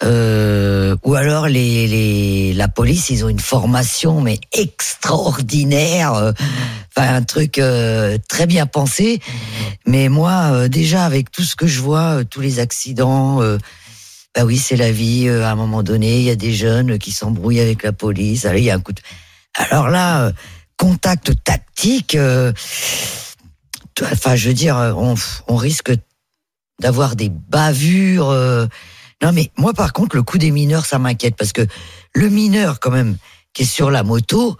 Euh, 0.03 0.95
ou 1.03 1.13
alors 1.13 1.47
les, 1.47 1.87
les 1.87 2.53
la 2.53 2.67
police 2.67 3.09
ils 3.11 3.23
ont 3.23 3.29
une 3.29 3.39
formation 3.39 4.21
mais 4.21 4.39
extraordinaire, 4.51 6.13
euh, 6.15 6.31
enfin 6.95 7.13
un 7.15 7.21
truc 7.23 7.57
euh, 7.59 8.17
très 8.29 8.47
bien 8.47 8.65
pensé. 8.65 9.19
Mais 9.85 10.07
moi 10.09 10.49
euh, 10.51 10.67
déjà 10.69 11.05
avec 11.05 11.31
tout 11.31 11.43
ce 11.43 11.55
que 11.55 11.67
je 11.67 11.81
vois, 11.81 12.19
euh, 12.19 12.23
tous 12.23 12.41
les 12.41 12.59
accidents. 12.59 13.41
euh, 13.41 13.57
bah 14.33 14.45
oui, 14.45 14.57
c'est 14.57 14.77
la 14.77 14.91
vie. 14.91 15.27
euh, 15.27 15.43
à 15.45 15.51
un 15.51 15.55
moment 15.55 15.83
donné, 15.83 16.19
il 16.19 16.23
y 16.23 16.29
a 16.29 16.37
des 16.37 16.53
jeunes 16.53 16.97
qui 16.97 17.11
s'embrouillent 17.11 17.59
avec 17.59 17.83
la 17.83 17.91
police. 17.91 18.45
Alors, 18.45 18.57
il 18.59 18.63
y 18.63 18.69
a 18.71 18.75
un 18.75 18.79
coup 18.79 18.93
de... 18.93 19.01
Alors 19.55 19.89
là, 19.89 20.27
euh, 20.27 20.31
contact 20.81 21.31
tactique. 21.43 22.15
euh, 22.15 22.51
Enfin, 24.11 24.35
je 24.35 24.47
veux 24.47 24.53
dire, 24.55 24.75
on, 24.97 25.13
on 25.47 25.55
risque 25.55 25.91
d'avoir 26.79 27.15
des 27.15 27.29
bavures. 27.29 28.29
euh. 28.29 28.65
Non, 29.21 29.31
mais 29.31 29.51
moi, 29.57 29.73
par 29.73 29.93
contre, 29.93 30.15
le 30.15 30.23
coup 30.23 30.39
des 30.39 30.49
mineurs, 30.49 30.85
ça 30.87 30.97
m'inquiète 30.97 31.35
parce 31.35 31.53
que 31.53 31.67
le 32.15 32.29
mineur, 32.29 32.79
quand 32.79 32.89
même, 32.89 33.17
qui 33.53 33.61
est 33.63 33.65
sur 33.65 33.91
la 33.91 34.01
moto, 34.01 34.57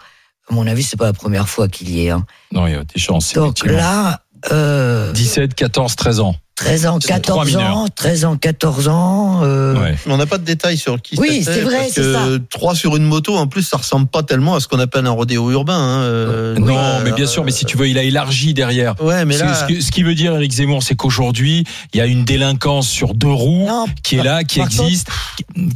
à 0.49 0.53
mon 0.53 0.67
avis, 0.67 0.83
c'est 0.83 0.97
pas 0.97 1.05
la 1.05 1.13
première 1.13 1.49
fois 1.49 1.67
qu'il 1.67 1.89
y 1.89 2.05
est. 2.05 2.09
Hein. 2.11 2.23
non, 2.51 2.67
il 2.67 2.73
y 2.73 2.75
a 2.75 2.83
des 2.83 2.99
chances. 2.99 3.33
Donc 3.33 3.65
là, 3.65 4.21
euh, 4.51 5.11
17, 5.13 5.55
14, 5.55 5.95
13 5.95 6.19
ans. 6.19 6.35
13 6.65 6.85
ans, 6.85 6.99
C'est 7.01 7.07
trois 7.21 7.43
14 7.43 7.47
mineurs. 7.47 7.77
ans, 7.77 7.87
13 7.93 8.25
ans, 8.25 8.37
14 8.37 8.87
ans. 8.87 9.41
euh, 9.43 9.73
Ouais. 9.81 9.95
Mais 10.05 10.13
on 10.13 10.17
n'a 10.17 10.25
pas 10.25 10.37
de 10.37 10.43
détails 10.45 10.77
sur 10.77 11.01
qui 11.01 11.15
Oui, 11.19 11.41
c'est 11.43 11.61
vrai, 11.61 11.77
parce 11.77 11.89
c'est 11.93 12.01
que 12.01 12.13
ça. 12.13 12.25
Trois 12.49 12.75
sur 12.75 12.95
une 12.95 13.03
moto, 13.03 13.35
en 13.35 13.47
plus, 13.47 13.63
ça 13.63 13.77
ressemble 13.77 14.07
pas 14.07 14.21
tellement 14.23 14.55
à 14.55 14.59
ce 14.59 14.67
qu'on 14.67 14.79
appelle 14.79 15.05
un 15.07 15.11
rodéo 15.11 15.49
urbain. 15.51 15.73
hein, 15.77 16.01
euh, 16.01 16.55
Non, 16.57 16.99
mais 17.03 17.11
bien 17.13 17.25
sûr, 17.25 17.43
mais 17.43 17.51
si 17.51 17.65
tu 17.65 17.77
veux, 17.77 17.87
il 17.87 17.97
a 17.97 18.03
élargi 18.03 18.53
derrière. 18.53 18.95
Ouais, 19.01 19.25
mais 19.25 19.35
Ce- 19.35 19.43
là. 19.43 19.53
ce, 19.53 19.73
que- 19.73 19.81
ce 19.81 19.91
qui 19.91 20.03
veut 20.03 20.13
dire, 20.15 20.35
Eric 20.35 20.51
Zemmour, 20.51 20.83
c'est 20.83 20.95
qu'aujourd'hui, 20.95 21.63
il 21.93 21.97
y 21.97 22.01
a 22.01 22.05
une 22.05 22.25
délinquance 22.25 22.87
sur 22.87 23.13
deux 23.13 23.27
roues 23.31 23.65
Non, 23.67 23.85
qui 24.03 24.17
est 24.17 24.23
là, 24.23 24.43
qui 24.43 24.59
contre- 24.59 24.81
existe, 24.83 25.07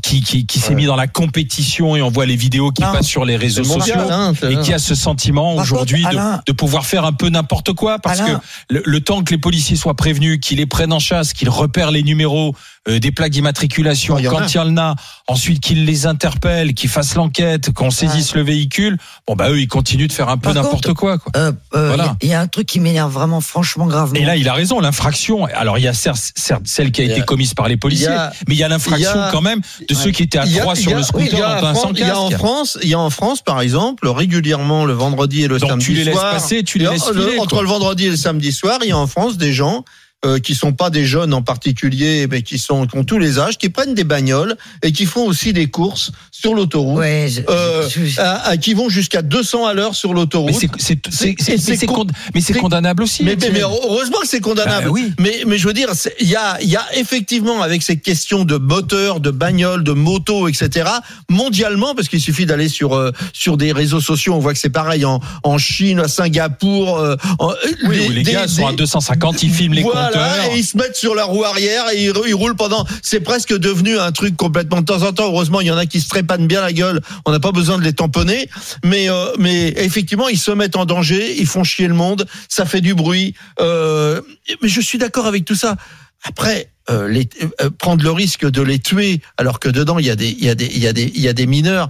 qui, 0.04 0.22
qui, 0.22 0.46
qui 0.46 0.60
s'est 0.60 0.76
mis 0.76 0.86
dans 0.86 0.96
la 0.96 1.08
compétition 1.08 1.96
et 1.96 2.02
on 2.02 2.10
voit 2.10 2.26
les 2.26 2.36
vidéos 2.36 2.72
qui 2.72 2.81
Non. 2.84 2.92
passent 2.92 3.08
sur 3.08 3.26
les 3.26 3.34
c'est 3.34 3.40
réseaux 3.44 3.64
mondial, 3.66 4.00
sociaux. 4.02 4.14
hein, 4.14 4.34
Et 4.50 4.58
qui 4.60 4.74
a 4.74 4.80
ce 4.80 4.94
sentiment 4.96 5.56
aujourd'hui 5.56 6.04
de, 6.46 6.52
pouvoir 6.52 6.86
faire 6.86 7.06
un 7.06 7.14
peu 7.14 7.30
n'importe 7.30 7.74
quoi 7.74 8.00
parce 8.00 8.20
Alain- 8.20 8.40
que 8.40 8.74
le, 8.76 8.84
le 8.86 9.00
temps 9.02 9.24
que 9.24 9.31
les 9.31 9.38
policiers 9.38 9.76
soient 9.76 9.94
prévenus, 9.96 10.40
qu'ils 10.42 10.58
les 10.58 10.66
prennent 10.75 10.92
en 10.94 11.00
chasse, 11.00 11.31
qu'ils 11.31 11.50
repèrent 11.50 11.89
les 11.92 12.04
numéros 12.04 12.54
euh, 12.89 13.00
des 13.00 13.12
plaques 13.12 13.31
d'immatriculation 13.31 14.16
en 14.16 14.22
quand 14.24 14.54
il 14.54 14.57
y 14.57 14.60
en 14.60 14.75
a, 14.77 14.95
ensuite 15.27 15.62
qu'ils 15.63 15.86
les 15.86 16.06
interpellent, 16.06 16.74
qu'ils 16.74 16.89
fassent 16.89 17.16
l'enquête, 17.16 17.72
qu'on 17.72 17.92
saisisse 17.92 18.36
le 18.36 18.42
véhicule, 18.44 18.98
bon 19.25 19.36
bah 19.36 19.50
eux 19.51 19.60
ils 19.62 19.69
continuent 19.69 20.07
de 20.07 20.12
faire 20.12 20.27
un 20.27 20.38
peu 20.38 20.51
n'importe 20.51 20.94
quoi 20.94 21.18
quoi. 21.18 21.31
euh, 21.38 21.54
euh, 21.75 21.92
il 21.92 21.95
Voilà. 21.95 22.04
y 22.04 22.07
a- 22.07 22.16
il 22.24 22.30
y, 22.30 22.33
a 22.33 22.42
un 22.42 22.48
truc 22.48 22.68
qui 22.68 22.80
m'énerve 22.81 23.12
vraiment, 23.12 23.39
franchement, 23.39 23.88
gravement. 23.88 24.19
Et 24.19 24.25
là, 24.25 24.36
il 24.36 24.50
a 24.50 24.54
raison, 24.54 24.80
l'infraction. 24.81 25.45
Alors, 25.45 25.77
il 25.77 25.83
y 25.83 25.88
a 25.88 25.94
certes, 25.94 26.33
certes 26.36 26.63
celle 26.66 26.92
qui 26.92 27.01
a 27.01 27.06
été 27.06 27.21
commise 27.21 27.54
par 27.54 27.69
les 27.69 27.78
policiers, 27.78 28.10
a- 28.10 28.33
mais 28.48 28.56
il 28.56 28.57
y 28.57 28.63
a 28.63 28.68
l'infraction 28.68 29.18
quand 29.31 29.42
même 29.42 29.62
de 29.89 29.94
ceux 29.95 30.12
qui 30.12 30.24
étaient 30.24 30.38
à 30.39 30.45
trois 30.45 30.75
sur 30.75 30.94
le 30.94 31.04
scooter 31.04 31.39
dans 31.62 31.68
un 31.68 31.71
en 31.71 31.75
sans 31.75 31.81
France- 31.81 31.94
Il 31.95 32.00
y 32.06 32.12
a 32.12 32.19
en. 32.19 32.30
France, 32.31 32.78
il 32.83 32.89
y 32.89 32.94
a 32.94 33.00
en 33.00 33.10
France, 33.10 33.42
par 33.42 33.62
exemple, 33.62 34.07
régulièrement 34.10 34.83
le 34.86 34.94
vendredi 34.94 35.44
et 35.44 35.48
le 35.48 35.57
Donc, 35.60 35.69
samedi 35.69 35.86
tu 35.86 35.94
les 35.94 36.04
laisses 36.04 36.13
soir. 36.16 36.31
passer, 36.33 36.63
tu 36.63 36.78
les 36.80 36.88
laisses 36.89 37.07
le- 37.13 37.21
filer, 37.25 37.39
entre 37.39 37.56
quoi. 37.56 37.62
le 37.63 37.68
vendredi 37.69 38.06
et 38.07 38.10
le 38.10 38.18
samedi 38.18 38.51
soir, 38.51 38.80
il 38.83 38.90
y 38.90 38.92
a 38.92 38.97
en 38.97 39.07
France 39.07 39.38
des 39.38 39.54
gens 39.54 39.85
euh, 40.26 40.40
qui 40.40 40.56
sont 40.56 40.74
pas 40.74 40.90
des 40.90 41.06
jeunes 41.06 41.34
en 41.34 41.42
particulier, 41.42 42.28
mais 42.30 42.42
qui 42.42 42.58
sont 42.60 42.86
qui 42.88 42.98
ont 42.98 43.04
tous 43.04 43.20
les 43.20 43.40
âges, 43.40 43.58
qui 43.58 43.70
prennent 43.70 43.94
des 43.94 44.04
bagnoles 44.04 44.58
et 44.84 44.92
qui 44.92 45.06
font 45.06 45.26
aussi 45.26 45.54
des 45.54 45.68
courses 45.68 46.12
sur 46.32 46.54
l'autoroute, 46.54 46.98
Ouais, 47.00 47.28
je- 47.30 47.42
euh, 47.50 47.88
à- 48.18 48.50
à- 48.50 48.58
qui 48.58 48.74
vont 48.74 48.90
jusqu'à 48.90 49.22
200 49.22 49.66
à 49.66 49.74
l'heure 49.74 49.96
sur 49.96 50.14
l'autoroute. 50.14 50.54
Mais 50.54 52.42
c'est, 52.42 52.56
condamnable 52.58 53.04
aussi. 53.04 53.24
Mais, 53.24 53.30
mais, 53.32 53.34
Étienne. 53.36 53.54
mais 53.54 53.62
heureusement 53.62 54.20
que 54.22 54.28
c'est 54.28 54.42
condamnable. 54.42 54.86
Bah 54.88 54.92
oui. 54.92 55.12
Mais, 55.20 55.44
mais 55.48 55.58
je 55.58 55.68
veux 55.68 55.74
dire, 55.74 55.90
il 56.20 56.28
y 56.28 56.36
a, 56.36 56.58
il 56.62 56.70
y 56.70 56.76
a 56.76 56.86
effectivement 56.96 57.62
avec 57.62 57.82
ces 57.84 57.98
questions 57.98 58.44
de 58.46 58.58
moteur, 58.58 59.20
de 59.20 59.32
bagnole, 59.32 59.84
de 59.84 59.92
moto, 59.94 60.48
etc. 60.48 60.90
Mondialement, 61.30 61.96
parce 61.96 62.08
qu'il 62.08 62.22
suffit 62.22 62.46
d'aller 62.46 62.70
sur 62.70 62.94
euh, 62.96 63.12
sur 63.34 63.58
des 63.58 63.72
réseaux 63.72 64.02
sociaux, 64.02 64.34
on 64.34 64.40
voit 64.40 64.54
que 64.54 64.60
c'est 64.60 64.70
pareil 64.70 65.06
en, 65.06 65.20
en 65.44 65.58
Chine, 65.58 66.00
à 66.00 66.08
Singapour. 66.08 66.98
euh, 67.00 67.16
en- 67.40 67.54
oui, 67.88 67.98
des- 68.00 68.08
où 68.08 68.12
les 68.12 68.24
des- 68.24 68.32
gars 68.34 68.48
sont 68.48 68.68
à 68.68 68.72
des- 68.72 68.78
250, 68.78 69.42
ils 69.44 69.52
filment 69.52 69.74
les 69.76 69.82
voilà, 69.84 70.12
et 70.16 70.57
ils 70.57 70.64
se 70.64 70.78
mettent 70.78 70.95
sur 70.95 71.16
la 71.16 71.26
roue 71.26 71.44
arrière 71.44 71.86
et 71.94 72.06
ils, 72.06 72.14
ils 72.28 72.34
roulent 72.34 72.56
pendant. 72.56 72.86
C'est 73.02 73.19
presque 73.19 73.57
devenu 73.57 73.98
un 74.00 74.12
truc 74.12 74.36
complètement. 74.36 74.81
De 74.81 74.86
temps 74.86 75.04
en 75.04 75.14
temps, 75.14 75.26
heureusement, 75.26 75.62
il 75.62 75.68
y 75.68 75.72
en 75.72 75.78
a 75.78 75.86
qui 75.86 76.02
se 76.02 76.10
trépanent 76.10 76.45
bien 76.45 76.62
la 76.62 76.74
gueule. 76.74 77.02
On 77.26 77.31
n'a 77.31 77.40
pas 77.40 77.52
besoin 77.52 77.78
de 77.78 77.84
les 77.84 77.94
tamponner, 77.94 78.50
mais 78.84 79.10
euh, 79.10 79.28
mais 79.40 79.69
effectivement, 79.78 80.28
ils 80.30 80.40
se 80.40 80.52
mettent 80.52 80.76
en 80.76 80.86
danger, 80.86 81.36
ils 81.40 81.48
font 81.48 81.64
chier 81.64 81.88
le 81.88 81.94
monde, 81.94 82.26
ça 82.50 82.66
fait 82.66 82.81
du 82.81 82.94
bruit. 82.94 83.34
Euh, 83.60 84.22
mais 84.62 84.69
je 84.69 84.81
suis 84.81 84.98
d'accord 84.98 85.26
avec 85.26 85.45
tout 85.45 85.56
ça. 85.56 85.76
Après. 86.24 86.69
euh, 86.90 87.07
les, 87.07 87.28
euh, 87.42 87.69
prendre 87.72 88.04
le 88.04 88.12
risque 88.12 88.45
de 88.48 88.62
les 88.62 88.80
tuer 88.80 89.19
alors 89.38 89.60
que 89.60 89.69
dedans 89.69 89.98
il 89.98 90.06
y 90.06 90.12
a 90.12 90.16
des 90.16 90.30
il 90.30 90.45
y 90.45 90.50
a 90.50 90.56
des 90.56 90.68
il 90.68 90.78
y 90.78 90.88
a 90.88 90.94
des 90.94 91.12
il 91.16 91.22
y 91.22 91.28
a 91.28 91.34
des 91.34 91.48
mineurs 91.48 91.90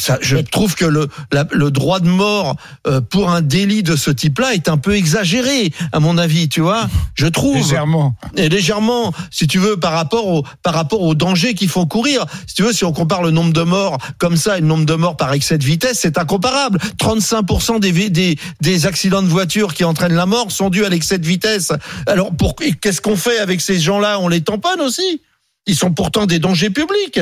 ça, 0.00 0.18
je 0.20 0.36
trouve 0.38 0.74
que 0.74 0.84
le, 0.84 1.08
la- 1.32 1.46
le 1.52 1.70
droit 1.70 2.00
de 2.00 2.08
mort 2.08 2.56
euh, 2.86 3.00
pour 3.00 3.30
un 3.30 3.40
délit 3.42 3.82
de 3.82 3.96
ce 3.96 4.10
type-là 4.10 4.54
est 4.54 4.68
un 4.68 4.76
peu 4.78 4.94
exagéré, 4.96 5.72
à 5.92 6.00
mon 6.00 6.18
avis, 6.18 6.48
tu 6.48 6.60
vois. 6.60 6.88
Je 7.14 7.26
trouve 7.26 7.56
Légèrement. 7.56 8.14
et 8.36 8.48
légèrement, 8.48 9.12
si 9.30 9.46
tu 9.46 9.58
veux, 9.58 9.76
par 9.78 9.92
rapport 9.92 10.26
au 10.26 10.44
par 10.62 10.74
rapport 10.74 11.02
au 11.02 11.14
danger 11.14 11.54
qu'il 11.54 11.68
faut 11.68 11.86
courir. 11.86 12.24
Si 12.46 12.54
tu 12.54 12.62
veux, 12.62 12.72
si 12.72 12.84
on 12.84 12.92
compare 12.92 13.22
le 13.22 13.30
nombre 13.30 13.52
de 13.52 13.62
morts 13.62 13.98
comme 14.18 14.36
ça 14.36 14.58
et 14.58 14.60
le 14.60 14.66
nombre 14.66 14.86
de 14.86 14.94
morts 14.94 15.16
par 15.16 15.32
excès 15.32 15.58
de 15.58 15.64
vitesse, 15.64 15.98
c'est 16.00 16.18
incomparable. 16.18 16.78
35% 16.98 17.80
des, 17.80 18.08
des 18.10 18.38
des 18.60 18.86
accidents 18.86 19.22
de 19.22 19.28
voiture 19.28 19.74
qui 19.74 19.84
entraînent 19.84 20.14
la 20.14 20.26
mort 20.26 20.50
sont 20.50 20.70
dus 20.70 20.84
à 20.84 20.88
l'excès 20.88 21.18
de 21.18 21.26
vitesse. 21.26 21.72
Alors, 22.06 22.34
pour 22.34 22.54
qu'est-ce 22.56 23.00
qu'on 23.00 23.16
fait 23.16 23.38
avec 23.38 23.60
ces 23.60 23.78
gens-là? 23.78 24.18
On 24.20 24.28
les 24.28 24.40
tamponne 24.40 24.80
aussi. 24.80 25.20
Ils 25.66 25.76
sont 25.76 25.92
pourtant 25.92 26.26
des 26.26 26.38
dangers 26.38 26.70
publics. 26.70 27.20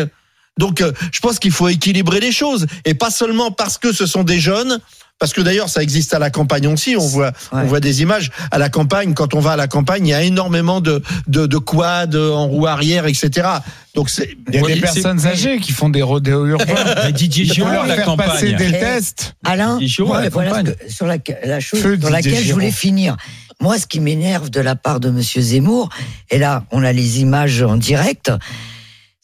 Donc, 0.58 0.80
euh, 0.80 0.92
je 1.12 1.20
pense 1.20 1.38
qu'il 1.38 1.52
faut 1.52 1.68
équilibrer 1.68 2.20
les 2.20 2.32
choses 2.32 2.66
et 2.84 2.94
pas 2.94 3.10
seulement 3.10 3.50
parce 3.50 3.78
que 3.78 3.92
ce 3.92 4.06
sont 4.06 4.24
des 4.24 4.38
jeunes 4.40 4.78
Parce 5.20 5.32
que 5.32 5.40
d'ailleurs, 5.40 5.68
ça 5.68 5.82
existe 5.82 6.14
à 6.14 6.20
la 6.20 6.30
campagne 6.30 6.68
aussi. 6.68 6.94
On 6.96 7.04
voit, 7.04 7.32
Ouais. 7.50 7.62
on 7.62 7.66
voit 7.66 7.80
des 7.80 8.02
images 8.02 8.30
à 8.52 8.58
la 8.58 8.68
campagne. 8.68 9.14
Quand 9.14 9.34
on 9.34 9.40
va 9.40 9.52
à 9.54 9.56
la 9.56 9.66
campagne, 9.66 10.06
il 10.06 10.10
y 10.10 10.14
a 10.14 10.22
énormément 10.22 10.80
de 10.80 11.02
de, 11.26 11.46
de 11.46 11.58
quads 11.58 12.14
en 12.14 12.46
roue 12.46 12.68
arrière, 12.68 13.04
etc. 13.06 13.48
Donc 13.96 14.10
c'est 14.10 14.36
Il 14.48 14.54
y 14.54 14.58
a 14.58 14.62
Oui, 14.62 14.74
des 14.74 14.80
personnes 14.80 15.26
âgées 15.26 15.58
qui 15.58 15.72
font 15.72 15.88
des 15.88 16.02
rodéos 16.02 16.46
urbains. 16.46 17.10
Didier 17.12 17.46
Giraud, 17.46 17.68
la 17.84 17.96
faire 17.96 18.14
passer 18.14 18.52
campagne. 18.52 18.56
des 18.58 18.76
Eh, 18.76 18.78
tests. 18.78 19.34
Alain, 19.44 19.72
Didier 19.78 19.88
Giraud, 19.88 20.14
ouais, 20.14 20.22
la 20.22 20.28
voilà 20.30 20.62
que- 20.62 20.76
sur 20.88 21.06
la, 21.06 21.16
la 21.44 21.58
chose 21.58 21.80
Feu 21.80 21.98
sur 22.00 22.10
laquelle 22.10 22.44
je 22.44 22.52
voulais 22.52 22.70
finir. 22.70 23.16
Moi, 23.60 23.76
ce 23.76 23.88
qui 23.88 23.98
m'énerve 23.98 24.50
de 24.50 24.60
la 24.60 24.76
part 24.76 25.00
de 25.00 25.10
Monsieur 25.10 25.42
Zemmour, 25.42 25.88
et 26.30 26.38
là, 26.38 26.62
on 26.70 26.84
a 26.84 26.92
les 26.92 27.18
images 27.22 27.60
en 27.62 27.74
direct, 27.76 28.30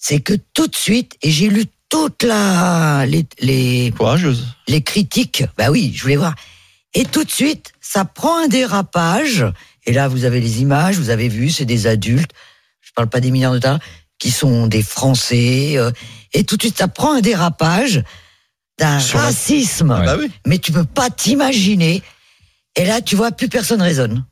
c'est 0.06 0.20
que 0.20 0.34
tout 0.52 0.66
de 0.66 0.76
suite, 0.76 1.14
et 1.22 1.30
j'ai 1.30 1.48
lu 1.48 1.64
toute 1.88 2.24
la 2.24 3.06
les, 3.06 3.24
les 3.40 3.90
courageuse. 3.96 4.44
les 4.68 4.82
critiques. 4.82 5.44
Bah 5.56 5.70
oui, 5.70 5.92
je 5.94 6.02
voulais 6.02 6.16
voir. 6.16 6.34
Et 6.92 7.04
tout 7.06 7.24
de 7.24 7.30
suite, 7.30 7.72
ça 7.80 8.04
prend 8.04 8.44
un 8.44 8.48
dérapage. 8.48 9.46
Et 9.86 9.92
là, 9.92 10.08
vous 10.08 10.24
avez 10.26 10.40
les 10.40 10.60
images, 10.60 10.98
vous 10.98 11.08
avez 11.08 11.28
vu, 11.30 11.48
c'est 11.50 11.64
des 11.64 11.86
adultes. 11.86 12.32
Je 12.82 12.90
parle 12.94 13.08
pas 13.08 13.20
des 13.20 13.30
mineurs 13.30 13.54
de 13.54 13.58
temps, 13.60 13.78
qui 14.18 14.30
sont 14.30 14.66
des 14.66 14.82
Français. 14.82 15.78
euh, 15.78 15.90
et 16.34 16.44
tout 16.44 16.56
de 16.58 16.62
suite, 16.62 16.76
ça 16.76 16.88
prend 16.88 17.14
un 17.14 17.20
dérapage 17.22 18.02
d'un 18.78 18.98
la- 18.98 19.20
racisme. 19.20 19.90
Ouais. 19.90 20.04
Bah. 20.04 20.18
Mais 20.46 20.58
tu 20.58 20.70
peux 20.70 20.84
pas 20.84 21.08
t'imaginer. 21.08 22.02
Et 22.76 22.84
là, 22.84 23.00
tu 23.00 23.16
vois, 23.16 23.32
plus 23.32 23.48
personne 23.48 23.80
raisonne. 23.80 24.24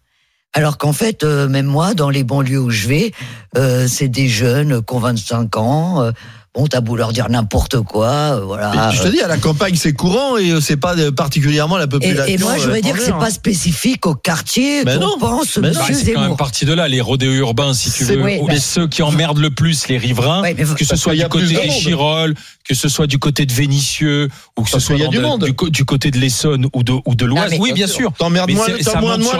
Alors 0.54 0.76
qu'en 0.76 0.92
fait, 0.92 1.24
euh, 1.24 1.48
même 1.48 1.66
moi, 1.66 1.94
dans 1.94 2.10
les 2.10 2.24
banlieues 2.24 2.60
où 2.60 2.70
je 2.70 2.86
vais, 2.88 3.12
euh, 3.56 3.86
c'est 3.88 4.08
des 4.08 4.28
jeunes 4.28 4.82
qui 4.84 4.94
ont 4.94 4.98
25 4.98 5.56
ans. 5.56 6.12
Bon, 6.54 6.66
t'as 6.66 6.80
beau 6.80 6.96
leur 6.96 7.12
dire 7.12 7.28
n'importe 7.30 7.80
quoi, 7.80 8.08
euh, 8.10 8.40
voilà. 8.44 8.72
Mais 8.90 8.96
je 8.96 9.02
te 9.02 9.08
dis, 9.08 9.20
à 9.20 9.28
la 9.28 9.38
campagne, 9.38 9.74
c'est 9.74 9.92
courant 9.94 10.36
et 10.36 10.50
euh, 10.50 10.60
c'est 10.60 10.76
pas 10.76 10.94
euh, 10.98 11.10
particulièrement 11.10 11.78
la 11.78 11.86
population. 11.86 12.24
et 12.26 12.36
moi, 12.38 12.56
je 12.58 12.64
voudrais 12.64 12.78
euh, 12.78 12.82
dire 12.82 12.94
que 12.94 13.02
c'est 13.02 13.12
pas 13.12 13.30
spécifique 13.30 14.04
au 14.06 14.14
quartier 14.14 14.84
Mais 14.84 14.96
dont 14.98 15.00
non. 15.00 15.18
pense 15.18 15.56
Mais 15.58 15.68
non. 15.70 15.74
Bah, 15.74 15.80
Monsieur 15.88 15.94
c'est 15.94 16.12
quand 16.12 16.20
même 16.20 16.22
Zemmour. 16.24 16.36
parti 16.36 16.64
de 16.66 16.72
là, 16.74 16.88
les 16.88 17.00
rodéos 17.00 17.32
urbains, 17.32 17.72
si 17.72 17.90
tu 17.90 18.04
veux. 18.04 18.22
oui, 18.22 18.38
ou 18.40 18.46
bah- 18.48 18.58
ceux 18.60 18.86
qui 18.86 19.02
emmerdent 19.02 19.38
le 19.38 19.50
plus 19.50 19.88
les 19.88 19.96
riverains, 19.96 20.42
mais 20.42 20.54
que 20.54 20.84
ce 20.84 20.96
soit 20.96 21.14
du 21.14 21.26
côté 21.28 21.46
de 21.46 21.60
des. 21.60 21.70
Chirolles, 21.70 22.34
que 22.68 22.74
ce 22.74 22.88
soit 22.88 23.06
du 23.06 23.18
côté 23.18 23.46
de 23.46 23.52
Vénissieux, 23.52 24.28
ou 24.58 24.62
que 24.62 24.70
ce 24.70 24.78
soit 24.78 24.96
du 24.96 25.08
de- 25.08 25.20
monde. 25.22 25.44
du, 25.44 25.54
co- 25.54 25.70
du 25.70 25.84
côté 25.84 26.10
de 26.10 26.18
l'Essonne 26.18 26.66
ou 26.74 26.82
de, 26.84 26.92
ou 27.06 27.14
de 27.14 27.24
l'Oise. 27.24 27.50
mais- 27.50 27.58
Oui, 27.58 27.72
bien 27.72 27.86
sûr. 27.86 28.12
T'emmerdes 28.12 28.48
Mais 28.50 28.54
moins, 28.54 28.68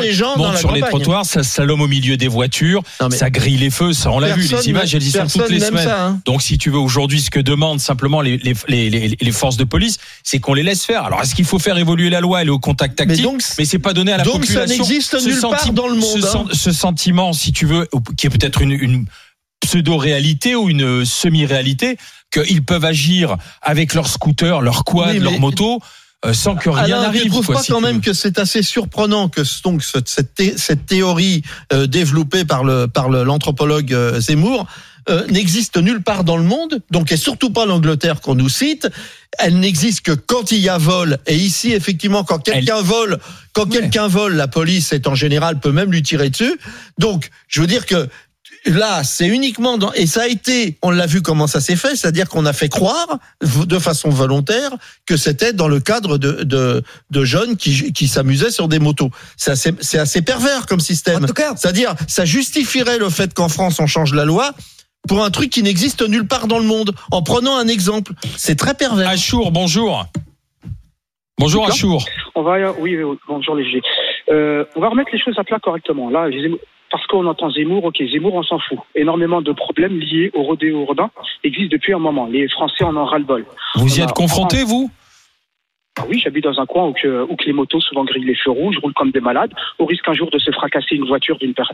les 0.01 0.13
gens 0.13 0.29
monte 0.37 0.39
dans 0.47 0.53
la 0.53 0.59
sur 0.59 0.73
les 0.73 0.81
trottoirs, 0.81 1.27
ça 1.27 1.43
salome 1.43 1.83
au 1.83 1.87
milieu 1.89 2.17
des 2.17 2.29
voitures, 2.29 2.83
mais 3.09 3.17
ça 3.17 3.29
grille 3.31 3.59
les 3.59 3.71
feux, 3.71 3.93
ça 3.93 4.11
on 4.11 4.19
l'a 4.19 4.35
vu, 4.35 4.43
les 4.49 4.69
images 4.71 4.95
elles 4.95 5.03
y 5.07 5.11
sont 5.11 5.27
toutes 5.27 5.51
les 5.51 5.61
semaines. 5.61 5.89
hein. 5.89 6.21
Donc 6.25 6.41
si 6.43 6.57
tu 6.59 6.71
veux 6.71 6.79
aujourd'hui 6.79 7.02
ce 7.21 7.31
que 7.31 7.41
demandent 7.41 7.81
simplement 7.81 8.21
les, 8.21 8.37
les, 8.39 8.55
les, 8.69 8.91
les, 8.91 9.17
les 9.21 9.33
forces 9.33 9.57
de 9.57 9.65
police, 9.65 9.99
c'est 10.23 10.39
qu'on 10.41 10.55
les 10.55 10.63
laisse 10.63 10.85
faire. 10.85 11.05
Alors 11.05 11.21
est-ce 11.23 11.35
qu'il 11.35 11.45
faut 11.45 11.59
faire 11.59 11.77
évoluer 11.79 12.11
la 12.11 12.21
loi, 12.21 12.43
elle 12.43 12.49
est 12.49 12.51
au 12.51 12.59
contact 12.59 12.99
Mais 13.01 13.07
tactique, 13.07 13.25
donc, 13.25 13.43
mais 13.59 13.65
c'est 13.65 13.79
pas 13.79 13.93
donné 13.93 14.13
à 14.13 14.19
la 14.19 14.25
donc 14.25 14.45
ça 14.45 14.61
population. 14.61 14.85
n'existe 14.85 15.19
Ce 15.19 15.29
nulle 15.29 15.41
part 15.41 15.73
dans 15.73 15.89
le 15.89 15.97
monde, 15.97 16.21
Ce, 16.23 16.37
hein. 16.37 16.45
ce 16.53 16.73
sentiment, 16.73 17.33
si 17.33 17.53
tu 17.53 17.67
veux, 17.67 17.89
qui 18.17 18.27
est 18.27 18.31
peut-être 18.31 18.61
une, 18.63 18.73
une 18.73 19.05
pseudo-réalité 19.61 20.55
ou 20.55 20.69
une 20.69 21.05
semi-réalité, 21.05 21.97
qu'ils 22.33 22.65
peuvent 22.65 22.85
agir 22.85 23.37
avec 23.63 23.95
quads, 24.85 25.09
Oui, 25.09 25.13
mais- 25.15 25.19
leurs 25.21 25.41
motos, 25.41 25.77
euh, 25.77 25.79
sans 26.33 26.55
que 26.55 26.71
rien 26.71 26.85
Alors, 26.85 27.03
n'arrive. 27.03 27.29
trouves 27.29 27.47
quoi, 27.47 27.57
pas 27.57 27.63
quand 27.69 27.81
même 27.81 28.01
que 28.01 28.13
c'est 28.13 28.39
assez 28.39 28.63
surprenant 28.63 29.29
que 29.29 29.41
donc 29.65 29.83
ce- 29.83 29.99
cette, 30.05 30.35
thé- 30.35 30.55
cette 30.57 30.87
théorie 30.87 31.43
euh, 31.73 31.87
développée 31.89 32.45
par 32.45 32.63
le 32.63 32.87
par 32.87 33.09
le- 33.09 33.25
l'anthropologue 33.25 33.93
euh, 33.93 34.21
Zemmour 34.21 34.67
euh, 35.11 35.27
n'existe 35.27 35.79
nulle 35.79 36.01
part 36.01 36.23
dans 36.23 36.37
le 36.37 36.45
monde, 36.45 36.81
donc 36.93 37.11
et 37.11 37.17
surtout 37.17 37.51
pas 37.51 37.67
l'Angleterre 37.67 38.21
qu'on 38.21 38.37
nous 38.37 38.49
cite. 38.49 38.89
Elle 39.41 39.59
n'existe 39.59 40.03
que 40.03 40.13
quand 40.13 40.53
il 40.53 40.59
y 40.61 40.69
a 40.69 40.79
vol. 40.79 41.19
Et 41.27 41.35
ici, 41.35 41.73
effectivement, 41.73 42.23
quand 42.23 42.39
quelqu'un 42.39 42.83
vole, 42.83 43.19
quand 43.53 43.65
Ouais. 43.73 43.81
quelqu'un 43.81 44.07
vole, 44.07 44.35
la 44.37 44.47
police 44.47 44.93
est 44.93 45.09
en 45.09 45.17
général 45.17 45.59
peut 45.59 45.73
même 45.73 45.91
lui 45.91 46.03
tirer 46.05 46.31
dessus. 46.31 46.57
Donc, 46.99 47.31
je 47.49 47.61
veux 47.63 47.67
dire 47.67 47.87
que 47.87 48.09
Là, 48.65 49.03
c'est 49.03 49.27
uniquement 49.27 49.77
dans, 49.77 49.93
et 49.93 50.07
ça 50.07 50.23
a 50.23 50.27
été, 50.29 50.79
on 50.83 50.91
l'a 50.91 51.07
vu 51.07 51.21
comment 51.21 51.49
ça 51.49 51.61
s'est 51.61 51.75
fait, 51.75 51.97
c'est-à-dire 51.97 52.29
qu'on 52.29 52.47
a 52.47 52.53
fait 52.53 52.69
croire, 52.69 53.19
de 53.41 53.79
façon 53.81 54.09
volontaire, 54.09 54.71
que 55.05 55.17
c'était 55.17 55.53
dans 55.53 55.67
le 55.67 55.81
cadre 55.81 56.17
de, 56.17 56.45
de, 56.45 56.83
de 57.11 57.25
jeunes 57.25 57.57
qui, 57.57 57.93
qui 57.93 58.07
s'amusaient 58.07 58.53
sur 58.53 58.69
des 58.69 58.79
motos. 58.79 59.11
C'est 59.37 59.51
assez, 59.51 59.75
c'est 59.81 59.99
assez 59.99 60.23
pervers 60.23 60.67
comme 60.67 60.79
système. 60.79 61.25
En 61.25 61.27
tout 61.27 61.35
cas, 61.35 61.55
C'est-à-dire, 61.57 61.95
ça 62.07 62.25
justifierait 62.25 62.99
le 62.99 63.11
fait 63.11 63.35
qu'en 63.35 63.49
France, 63.49 63.81
on 63.81 63.87
change 63.87 64.15
la 64.15 64.25
loi 64.25 64.53
pour 65.09 65.25
un 65.25 65.31
truc 65.31 65.51
qui 65.51 65.65
n'existe 65.65 66.09
nulle 66.09 66.29
part 66.29 66.47
dans 66.47 66.61
le 66.61 66.65
monde, 66.65 66.95
en 67.11 67.23
prenant 67.23 67.57
un 67.57 67.67
exemple. 67.67 68.13
C'est 68.37 68.57
très 68.57 68.75
pervers. 68.75 69.09
Achour, 69.09 69.51
bonjour. 69.51 70.07
Bonjour. 71.39 71.67
Achour. 71.67 72.05
On 72.37 72.43
va, 72.43 72.73
oui, 72.79 72.97
bonjour 73.27 73.57
les. 73.57 73.65
Euh, 74.31 74.65
on 74.77 74.81
va 74.81 74.89
remettre 74.89 75.11
les 75.13 75.21
choses 75.21 75.35
à 75.39 75.43
plat 75.43 75.59
correctement. 75.59 76.09
Là, 76.11 76.29
parce 76.93 77.05
qu'on 77.09 77.27
entend 77.27 77.51
Zemmour, 77.51 77.85
ok, 77.85 78.01
Zemmour, 78.13 78.35
on 78.35 78.43
s'en 78.45 78.59
fout. 78.61 78.79
Énormément 78.95 79.41
de 79.43 79.51
problèmes 79.53 79.99
liés 79.99 80.31
au 80.35 80.43
rodéo 80.45 80.83
urbain 80.83 81.11
existent 81.43 81.73
depuis 81.73 81.95
un 81.95 81.99
moment. 81.99 82.27
Les 82.31 82.47
Français 82.49 82.85
en 82.85 82.95
ont 82.97 83.05
ras-le-bol. 83.07 83.45
Vous 83.77 83.99
y 83.99 84.01
a- 84.01 84.05
êtes 84.05 84.13
confronté, 84.13 84.63
vous? 84.63 84.91
Ah 86.01 86.05
oui, 86.09 86.19
j'habite 86.19 86.45
dans 86.45 86.59
un 86.59 86.65
coin 86.65 86.87
où 86.87 86.95
que, 86.95 87.23
où 87.29 87.37
que 87.37 87.45
les 87.45 87.53
motos 87.53 87.81
souvent 87.83 88.05
grillent 88.05 88.25
les 88.25 88.35
feux 88.35 88.51
rouges, 88.51 88.79
roulent 88.79 88.95
comme 88.95 89.11
des 89.11 89.21
malades, 89.21 89.53
au 89.79 89.85
risque 89.85 90.09
un 90.09 90.15
jour 90.15 90.31
de 90.31 90.39
se 90.39 90.51
fracasser 90.51 90.95
une 90.97 91.05
voiture 91.07 91.37
d'une 91.37 91.53
per- 91.53 91.65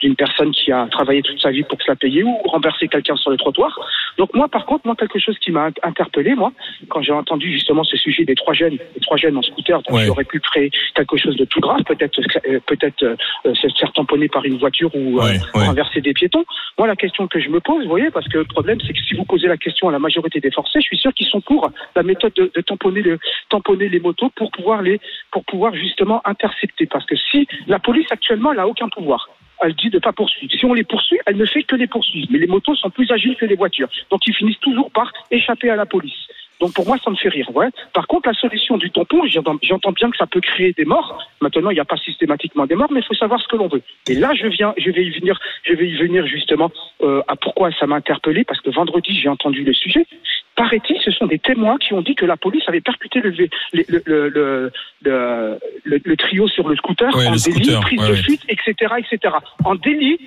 d'une 0.00 0.14
personne 0.14 0.52
qui 0.52 0.70
a 0.70 0.86
travaillé 0.86 1.22
toute 1.22 1.40
sa 1.40 1.50
vie 1.50 1.64
pour 1.64 1.82
se 1.82 1.88
la 1.90 1.96
payer 1.96 2.22
ou 2.22 2.36
renverser 2.44 2.86
quelqu'un 2.86 3.16
sur 3.16 3.32
le 3.32 3.36
trottoir. 3.36 3.76
Donc 4.16 4.32
moi, 4.32 4.46
par 4.46 4.64
contre, 4.64 4.86
moi 4.86 4.94
quelque 4.94 5.18
chose 5.18 5.36
qui 5.40 5.50
m'a 5.50 5.70
interpellé, 5.82 6.36
moi, 6.36 6.52
quand 6.88 7.02
j'ai 7.02 7.10
entendu 7.12 7.50
justement 7.52 7.82
ce 7.82 7.96
sujet 7.96 8.24
des 8.24 8.36
trois 8.36 8.54
jeunes, 8.54 8.76
des 8.76 9.00
trois 9.02 9.16
jeunes 9.16 9.36
en 9.36 9.42
scooter, 9.42 9.82
donc 9.82 9.92
Ouais. 9.96 10.08
auraient 10.08 10.22
pu 10.24 10.38
créer 10.38 10.70
quelque 10.94 11.16
chose 11.16 11.34
de 11.36 11.44
plus 11.44 11.60
grave, 11.60 11.82
peut-être 11.82 12.20
euh, 12.48 12.60
peut-être 12.66 13.02
euh, 13.02 13.54
se 13.54 13.66
faire 13.76 13.92
tamponner 13.92 14.28
par 14.28 14.44
une 14.44 14.56
voiture 14.56 14.94
ou 14.94 15.18
euh, 15.18 15.24
Ouais, 15.24 15.38
ouais. 15.56 15.66
renverser 15.66 16.00
des 16.00 16.14
piétons. 16.14 16.44
Moi, 16.78 16.86
la 16.86 16.94
question 16.96 17.26
que 17.26 17.40
je 17.40 17.48
me 17.48 17.58
pose, 17.58 17.82
vous 17.82 17.90
voyez, 17.90 18.12
parce 18.12 18.28
que 18.28 18.38
le 18.38 18.44
problème, 18.44 18.78
c'est 18.86 18.92
que 18.92 19.00
si 19.02 19.14
vous 19.14 19.24
posez 19.24 19.48
la 19.48 19.56
question 19.56 19.88
à 19.88 19.92
la 19.92 19.98
majorité 19.98 20.38
des 20.38 20.52
Français, 20.52 20.78
je 20.80 20.86
suis 20.86 20.96
sûr 20.98 21.12
qu'ils 21.12 21.26
sont 21.26 21.40
pour 21.40 21.70
la 21.96 22.04
méthode 22.04 22.34
de, 22.34 22.52
de 22.54 22.60
tamponner, 22.60 23.02
le, 23.02 23.18
tamponner 23.48 23.63
les 23.72 24.00
motos 24.00 24.30
pour 24.30 24.50
pouvoir 24.50 24.82
les, 24.82 25.00
pour 25.30 25.44
pouvoir 25.44 25.74
justement 25.74 26.20
intercepter. 26.24 26.86
Parce 26.86 27.06
que 27.06 27.16
si 27.16 27.46
la 27.66 27.78
police 27.78 28.06
actuellement, 28.10 28.52
elle 28.52 28.60
a 28.60 28.68
aucun 28.68 28.88
pouvoir. 28.88 29.28
Elle 29.60 29.74
dit 29.74 29.88
de 29.88 29.98
pas 29.98 30.12
poursuivre. 30.12 30.52
Si 30.52 30.64
on 30.66 30.74
les 30.74 30.84
poursuit, 30.84 31.18
elle 31.26 31.36
ne 31.36 31.46
fait 31.46 31.62
que 31.62 31.76
les 31.76 31.86
poursuivre. 31.86 32.28
Mais 32.30 32.38
les 32.38 32.46
motos 32.46 32.74
sont 32.74 32.90
plus 32.90 33.10
agiles 33.10 33.36
que 33.36 33.46
les 33.46 33.56
voitures. 33.56 33.88
Donc 34.10 34.26
ils 34.26 34.34
finissent 34.34 34.60
toujours 34.60 34.90
par 34.90 35.12
échapper 35.30 35.70
à 35.70 35.76
la 35.76 35.86
police. 35.86 36.28
Donc 36.60 36.72
pour 36.72 36.86
moi, 36.86 36.96
ça 37.02 37.10
me 37.10 37.16
fait 37.16 37.28
rire. 37.28 37.50
Ouais. 37.54 37.68
Par 37.92 38.06
contre, 38.06 38.28
la 38.28 38.34
solution 38.34 38.76
du 38.76 38.90
tampon, 38.90 39.22
j'entends 39.26 39.92
bien 39.92 40.10
que 40.10 40.16
ça 40.16 40.26
peut 40.26 40.40
créer 40.40 40.72
des 40.72 40.84
morts. 40.84 41.18
Maintenant, 41.40 41.70
il 41.70 41.74
n'y 41.74 41.80
a 41.80 41.84
pas 41.84 41.96
systématiquement 41.96 42.66
des 42.66 42.74
morts, 42.74 42.90
mais 42.90 43.00
il 43.00 43.06
faut 43.06 43.14
savoir 43.14 43.40
ce 43.40 43.48
que 43.48 43.56
l'on 43.56 43.68
veut. 43.68 43.82
Et 44.08 44.14
là, 44.14 44.32
je 44.34 44.46
viens, 44.46 44.72
je 44.76 44.90
vais 44.90 45.04
y 45.04 45.10
venir, 45.10 45.38
je 45.64 45.74
vais 45.74 45.88
y 45.88 45.96
venir 45.96 46.26
justement 46.26 46.70
euh, 47.02 47.22
à 47.28 47.36
pourquoi 47.36 47.72
ça 47.72 47.86
m'a 47.86 47.96
interpellé, 47.96 48.44
parce 48.44 48.60
que 48.60 48.70
vendredi, 48.70 49.18
j'ai 49.20 49.28
entendu 49.28 49.64
le 49.64 49.72
sujet. 49.72 50.06
Paraît-il, 50.56 51.00
ce 51.00 51.10
sont 51.10 51.26
des 51.26 51.38
témoins 51.38 51.78
qui 51.78 51.94
ont 51.94 52.02
dit 52.02 52.14
que 52.14 52.24
la 52.24 52.36
police 52.36 52.62
avait 52.68 52.80
percuté 52.80 53.20
le, 53.20 53.30
vé- 53.32 53.50
le, 53.72 53.84
le, 53.88 54.02
le, 54.06 54.28
le, 54.28 54.70
le- 55.02 55.58
le- 55.84 56.00
le 56.04 56.16
trio 56.16 56.46
sur 56.48 56.68
le 56.68 56.76
scooter 56.76 57.14
Ouais, 57.16 57.26
en 57.26 57.32
délit, 57.32 57.40
scooter, 57.40 57.80
prise 57.80 58.00
ouais, 58.00 58.06
de 58.08 58.12
ouais. 58.12 58.22
fuite, 58.22 58.42
etc., 58.48 58.94
etc. 58.98 59.34
En 59.64 59.74
délit, 59.74 60.18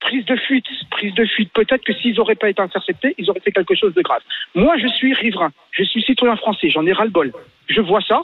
prise 0.00 0.24
de 0.26 0.36
fuite, 0.36 0.66
prise 0.90 1.14
de 1.14 1.24
fuite. 1.24 1.50
Peut-être 1.54 1.84
que 1.84 1.92
s'ils 1.94 2.14
n'auraient 2.16 2.34
pas 2.34 2.50
été 2.50 2.60
interceptés, 2.60 3.14
ils 3.18 3.30
auraient 3.30 3.40
fait 3.40 3.52
quelque 3.52 3.74
chose 3.74 3.94
de 3.94 4.02
grave. 4.02 4.20
Moi, 4.54 4.76
je 4.78 4.88
suis 4.88 5.14
riverain, 5.14 5.52
je 5.72 5.84
suis 5.84 6.02
citoyen 6.02 6.36
français, 6.36 6.68
j'en 6.70 6.84
ai 6.86 6.92
ras-le-bol. 6.92 7.32
Je 7.68 7.80
vois 7.80 8.00
ça, 8.02 8.20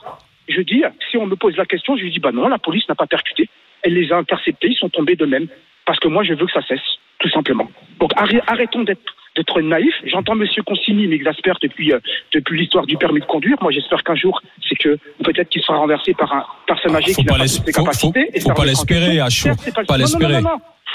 je 0.48 0.60
dis, 0.60 0.82
si 1.10 1.16
on 1.16 1.26
me 1.26 1.36
pose 1.36 1.56
la 1.56 1.64
question, 1.66 1.96
je 1.96 2.02
lui 2.02 2.10
dis, 2.10 2.18
bah 2.20 2.32
non, 2.32 2.48
la 2.48 2.58
police 2.58 2.88
n'a 2.88 2.94
pas 2.94 3.06
percuté, 3.06 3.48
elle 3.82 3.94
les 3.94 4.12
a 4.12 4.16
interceptés, 4.16 4.68
ils 4.70 4.76
sont 4.76 4.88
tombés 4.90 5.16
d'eux-mêmes. 5.16 5.48
Parce 5.86 5.98
que 6.00 6.08
moi, 6.08 6.24
je 6.24 6.34
veux 6.34 6.46
que 6.46 6.52
ça 6.52 6.62
cesse, 6.62 6.80
tout 7.20 7.28
simplement. 7.30 7.70
Donc 8.00 8.12
arrê- 8.16 8.42
arrêtons 8.46 8.82
d'être 8.82 9.14
d'être 9.36 9.60
naïfs. 9.60 9.94
J'entends 10.04 10.34
Monsieur 10.34 10.62
Consigny 10.62 11.06
m'exaspère 11.06 11.56
depuis 11.62 11.92
euh, 11.92 11.98
depuis 12.32 12.58
l'histoire 12.58 12.86
du 12.86 12.96
permis 12.96 13.20
de 13.20 13.26
conduire. 13.26 13.56
Moi, 13.60 13.70
j'espère 13.72 14.02
qu'un 14.02 14.14
jour, 14.16 14.40
c'est 14.68 14.76
que 14.76 14.98
peut-être 15.24 15.48
qu'il 15.48 15.62
sera 15.62 15.78
renversé 15.78 16.14
par 16.14 16.32
un 16.32 16.44
personne 16.66 16.92
âgée 16.96 17.12
Faut 17.12 17.22
qui 17.22 17.26
n'a 17.26 17.32
pas 17.34 17.38
ses 17.48 17.72
capacités. 17.84 18.24
faut- 18.24 18.36
et 18.36 18.40
faut 18.40 18.48
pas 18.54 18.54
l'espérer, 18.66 19.20
c'est 19.60 19.74
pas 19.74 19.96
l'espérer. 19.98 20.42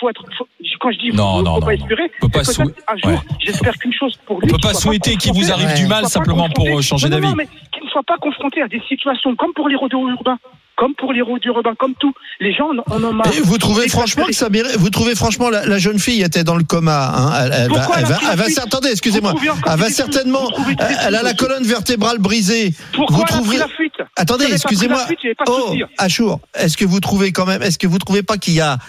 Faut 0.02 0.10
être, 0.10 0.24
faut- 0.38 0.48
quand 0.82 0.92
je 0.92 0.98
dis 0.98 1.12
Non, 1.16 1.38
faut, 1.38 1.42
non, 1.44 1.54
faut 1.56 1.60
non, 1.62 1.66
pas 1.68 1.74
espérer, 1.76 2.12
On 2.24 2.26
peut 2.28 2.40
pas 2.40 2.44
sou- 2.44 2.62
un 2.64 2.98
jour, 2.98 3.12
ouais. 3.12 3.20
j'espère 3.40 3.78
qu'une 3.78 3.94
chose 3.94 4.18
pour 4.26 4.38
On 4.38 4.40
lui. 4.40 4.48
peut 4.48 4.58
qu'il 4.58 4.68
pas 4.68 4.74
souhaiter 4.74 5.16
qu'il 5.16 5.32
vous 5.34 5.52
arrive 5.52 5.74
du 5.76 5.84
Ouais. 5.84 5.88
mal 5.90 6.00
soit 6.00 6.22
pas 6.22 6.26
simplement 6.26 6.50
pour 6.50 6.66
euh, 6.68 6.82
changer 6.82 7.08
d'avis. 7.08 7.28
non, 7.28 7.36
mais 7.36 7.48
qu'il 7.72 7.84
ne 7.86 7.90
soit 7.90 8.02
pas 8.08 8.18
confronté 8.18 8.64
à 8.64 8.68
des 8.68 8.82
situations 8.90 9.36
comme 9.36 9.54
pour 9.54 9.70
les 9.70 9.76
rodéos 9.76 10.10
urbains, 10.10 10.40
comme 10.78 10.96
pour 10.96 11.14
les 11.14 11.22
rodéos 11.22 11.54
urbains, 11.54 11.76
comme 11.78 11.94
tout. 12.00 12.12
Les 12.40 12.52
gens 12.52 12.70
en 12.90 13.04
ont 13.04 13.14
marre. 13.14 13.28
Et 13.38 13.42
vous 13.42 13.60
trouvez 13.60 13.86
Et 13.86 13.90
franchement 13.90 14.26
que 14.26 14.34
ça 14.34 14.50
mérite, 14.50 14.76
vous 14.80 14.90
trouvez 14.90 15.14
franchement 15.14 15.52
la, 15.52 15.68
la 15.68 15.78
jeune 15.78 16.00
fille 16.00 16.24
était 16.24 16.44
dans 16.44 16.56
le 16.56 16.64
coma, 16.64 17.12
hein, 17.16 17.32
elle, 17.46 17.54
elle 17.54 17.70
va, 17.72 17.88
elle 18.00 18.06
va, 18.06 18.18
elle 18.32 18.38
va 18.40 18.46
attendez, 18.64 18.90
excusez-moi, 18.90 19.36
elle 19.72 19.80
va 19.80 19.90
certainement, 19.92 20.50
elle 21.06 21.14
a 21.14 21.22
la 21.22 21.34
colonne 21.36 21.64
vertébrale 21.64 22.18
brisée. 22.18 22.74
Pourquoi 22.96 23.18
vous 23.18 23.22
elle 23.22 23.28
a 23.30 23.38
trouverez- 23.38 23.58
pris 23.58 23.58
la 23.60 23.68
fuite 23.68 23.94
Attendez, 24.18 24.46
excusez-moi. 24.52 25.06
Oh. 25.48 25.76
Achour, 26.00 26.40
est-ce 26.56 26.76
que 26.76 26.86
vous 26.86 27.00
trouvez 27.00 27.32
quand 27.32 27.46
même, 27.46 27.62
est-ce 27.62 27.78
que 27.78 27.86
vous 27.86 28.00
trouvez 28.00 28.24
pas 28.24 28.38
qu'il 28.38 28.56
y 28.56 28.62
a 28.62 28.80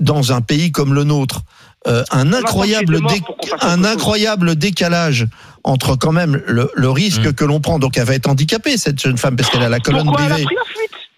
dans 0.00 0.32
un 0.32 0.40
pays 0.40 0.72
comme 0.72 0.94
le 0.94 1.04
nôtre 1.04 1.42
euh, 1.88 2.04
un 2.12 2.32
incroyable, 2.32 3.00
un 3.60 3.82
décalage 4.54 5.26
entre 5.64 5.96
quand 5.96 6.12
même 6.12 6.40
le, 6.46 6.70
le 6.74 6.90
risque 6.90 7.26
Mm. 7.26 7.32
que 7.32 7.44
l'on 7.44 7.60
prend. 7.60 7.78
Donc 7.80 7.98
elle 7.98 8.04
va 8.04 8.14
être 8.14 8.28
handicapée 8.28 8.76
cette 8.76 9.00
jeune 9.00 9.18
femme 9.18 9.34
parce 9.36 9.50
qu'elle 9.50 9.62
a 9.64 9.68
la 9.68 9.80
colonne 9.80 10.04
Pourquoi 10.04 10.24
elle 10.26 10.30
a 10.32 10.34
privée. 10.36 10.44
pris 10.46 10.56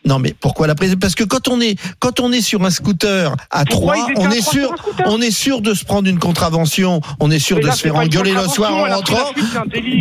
Non 0.06 0.18
mais 0.18 0.34
pourquoi 0.38 0.66
la 0.66 0.74
prise 0.74 0.96
Parce 1.00 1.14
que 1.14 1.24
quand 1.24 1.48
on 1.48 1.60
est 1.60 1.76
quand 1.98 2.20
on 2.20 2.30
est 2.32 2.40
sur 2.42 2.62
un 2.64 2.70
scooter 2.70 3.34
à 3.50 3.64
Pourquoi 3.64 3.94
3, 3.94 4.06
ils 4.08 4.12
étaient 4.12 4.20
on 4.20 4.30
est 4.30 4.40
trois 4.40 4.52
sûr 4.52 4.74
on 5.06 5.20
est 5.20 5.30
sûr 5.30 5.60
de 5.60 5.72
se 5.74 5.84
prendre 5.84 6.08
une 6.08 6.18
contravention, 6.18 7.00
on 7.20 7.30
est 7.30 7.38
sûr 7.38 7.56
Mais 7.56 7.62
de 7.62 7.66
là, 7.68 7.72
se 7.74 7.82
faire 7.82 7.96
engueuler 7.96 8.32
le 8.32 8.46
soir 8.48 8.74
en 8.74 8.84
rentrant. 8.84 9.30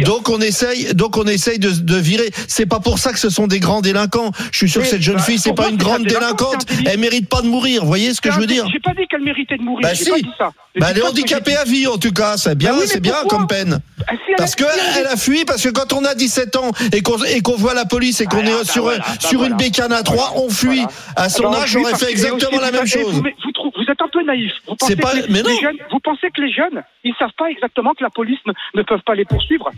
Donc 0.06 0.30
on 0.30 0.40
essaye, 0.42 0.94
donc 0.94 1.18
on 1.18 1.26
essaye 1.26 1.60
de, 1.60 1.72
de 1.72 1.96
virer. 1.98 2.30
C'est 2.48 2.66
pas 2.66 2.80
pour 2.80 3.00
ça 3.00 3.14
que 3.14 3.20
ce 3.20 3.30
sont 3.30 3.48
des 3.48 3.60
grands 3.60 3.82
délinquants. 3.82 4.32
Je 4.52 4.58
suis 4.58 4.70
sûr 4.70 4.82
Mais, 4.82 4.88
que 4.88 4.92
cette 4.92 5.02
jeune 5.02 5.16
bah, 5.18 5.22
fille, 5.24 5.40
c'est 5.40 5.54
pas 5.54 5.70
une 5.70 5.78
grande 5.78 6.04
délinquante. 6.04 6.66
Elle 6.86 7.00
mérite 7.00 7.30
pas 7.30 7.42
de 7.42 7.48
mourir. 7.48 7.82
Vous 7.82 7.88
voyez 7.88 8.14
ce 8.14 8.22
que 8.22 8.32
je 8.32 8.40
veux 8.40 8.48
dire? 8.48 8.66
J'ai 8.72 8.80
pas 8.80 8.92
dit 8.92 9.08
qu'elle 9.10 9.24
méritait 9.24 9.58
de 9.58 9.64
mourir. 9.64 9.88
Bah 9.88 9.96
si. 9.96 10.10
pas 10.10 10.18
dit 10.18 10.30
ça. 10.38 10.52
Bah, 10.80 10.88
elle 10.90 10.98
est 10.98 11.04
handicapée 11.04 11.56
à 11.56 11.64
vie 11.66 11.86
en 11.88 11.98
tout 11.98 12.12
cas. 12.12 12.36
C'est 12.38 12.56
bien, 12.58 12.74
mais 12.80 12.88
c'est 12.88 13.00
bien 13.00 13.16
comme 13.30 13.48
peine. 13.48 13.80
Ah, 14.08 14.14
Parce 14.38 14.56
que 14.56 14.64
elle 14.98 15.08
a- 15.08 15.16
fui 15.16 15.46
parce 15.46 15.62
que 15.62 15.70
quand 15.70 15.94
on 15.94 16.04
a 16.04 16.16
17 16.16 16.56
ans 16.56 16.72
et 16.92 17.02
qu'on 17.02 17.24
et 17.24 17.42
qu'on 17.42 17.56
voit 17.56 17.74
la 17.76 17.86
police 17.86 18.20
et 18.22 18.26
qu'on 18.26 18.38
Voilà, 18.38 18.50
est 18.52 18.66
bah 18.66 18.72
sur 18.72 18.86
bah 18.86 18.94
sur 19.20 19.44
une 19.44 19.54
bécane 19.56 19.93
à 19.94 20.04
3, 20.04 20.34
on 20.38 20.50
fuit. 20.50 20.68
Voilà. 20.84 20.90
À 21.16 21.30
son 21.30 21.44
Alors, 21.48 21.56
âge, 21.62 21.70
j'aurais 21.72 21.96
fait 21.96 22.10
exactement 22.12 22.60
la 22.60 22.72
même 22.72 22.86
chose. 22.88 23.14
Vous, 23.14 23.22
mais 23.22 23.36
vous, 23.44 23.52
trouvez- 23.52 23.72
vous 23.78 23.92
êtes 23.92 24.02
un 24.02 24.08
peu 24.08 24.24
naïf. 24.24 24.52
Vous 24.68 24.76
pensez, 24.76 24.96
pas- 24.96 25.12
que 25.12 25.16
les, 25.18 25.28
mais 25.30 25.40
jeunes, 25.62 25.78
vous 25.92 26.00
pensez 26.00 26.30
que 26.32 26.42
les 26.42 26.52
jeunes, 26.52 26.84
ils 27.04 27.14
savent 27.20 27.30
pas 27.38 27.50
exactement 27.50 27.92
que 27.94 28.04
la 28.04 28.10
police 28.10 28.40
ne, 28.46 28.54
ne 28.76 28.84
peuvent 28.84 29.02
pas 29.06 29.16
les 29.16 29.26
poursuivre. 29.26 29.70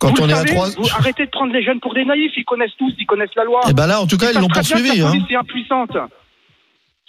Quand 0.00 0.10
vous 0.16 0.22
on 0.22 0.28
est 0.28 0.32
à 0.32 0.36
savez, 0.36 0.50
3 0.54 0.68
vous 0.78 0.88
arrêtez 0.94 1.26
de 1.26 1.30
prendre 1.30 1.52
les 1.52 1.62
jeunes 1.64 1.80
pour 1.80 1.92
des 1.92 2.04
naïfs. 2.04 2.30
Ils 2.36 2.44
connaissent 2.44 2.76
tous, 2.78 2.92
ils 3.00 3.06
connaissent 3.06 3.34
la 3.34 3.42
loi. 3.42 3.60
Et 3.68 3.72
ben 3.72 3.88
là, 3.88 4.00
en 4.00 4.06
tout 4.06 4.16
cas, 4.16 4.30
ils 4.32 4.40
l'ont 4.40 4.46
poursuivi. 4.48 4.96
La 4.96 5.06
Hein. 5.06 5.10
police 5.10 5.24
est 5.30 5.34
impuissante. 5.34 5.90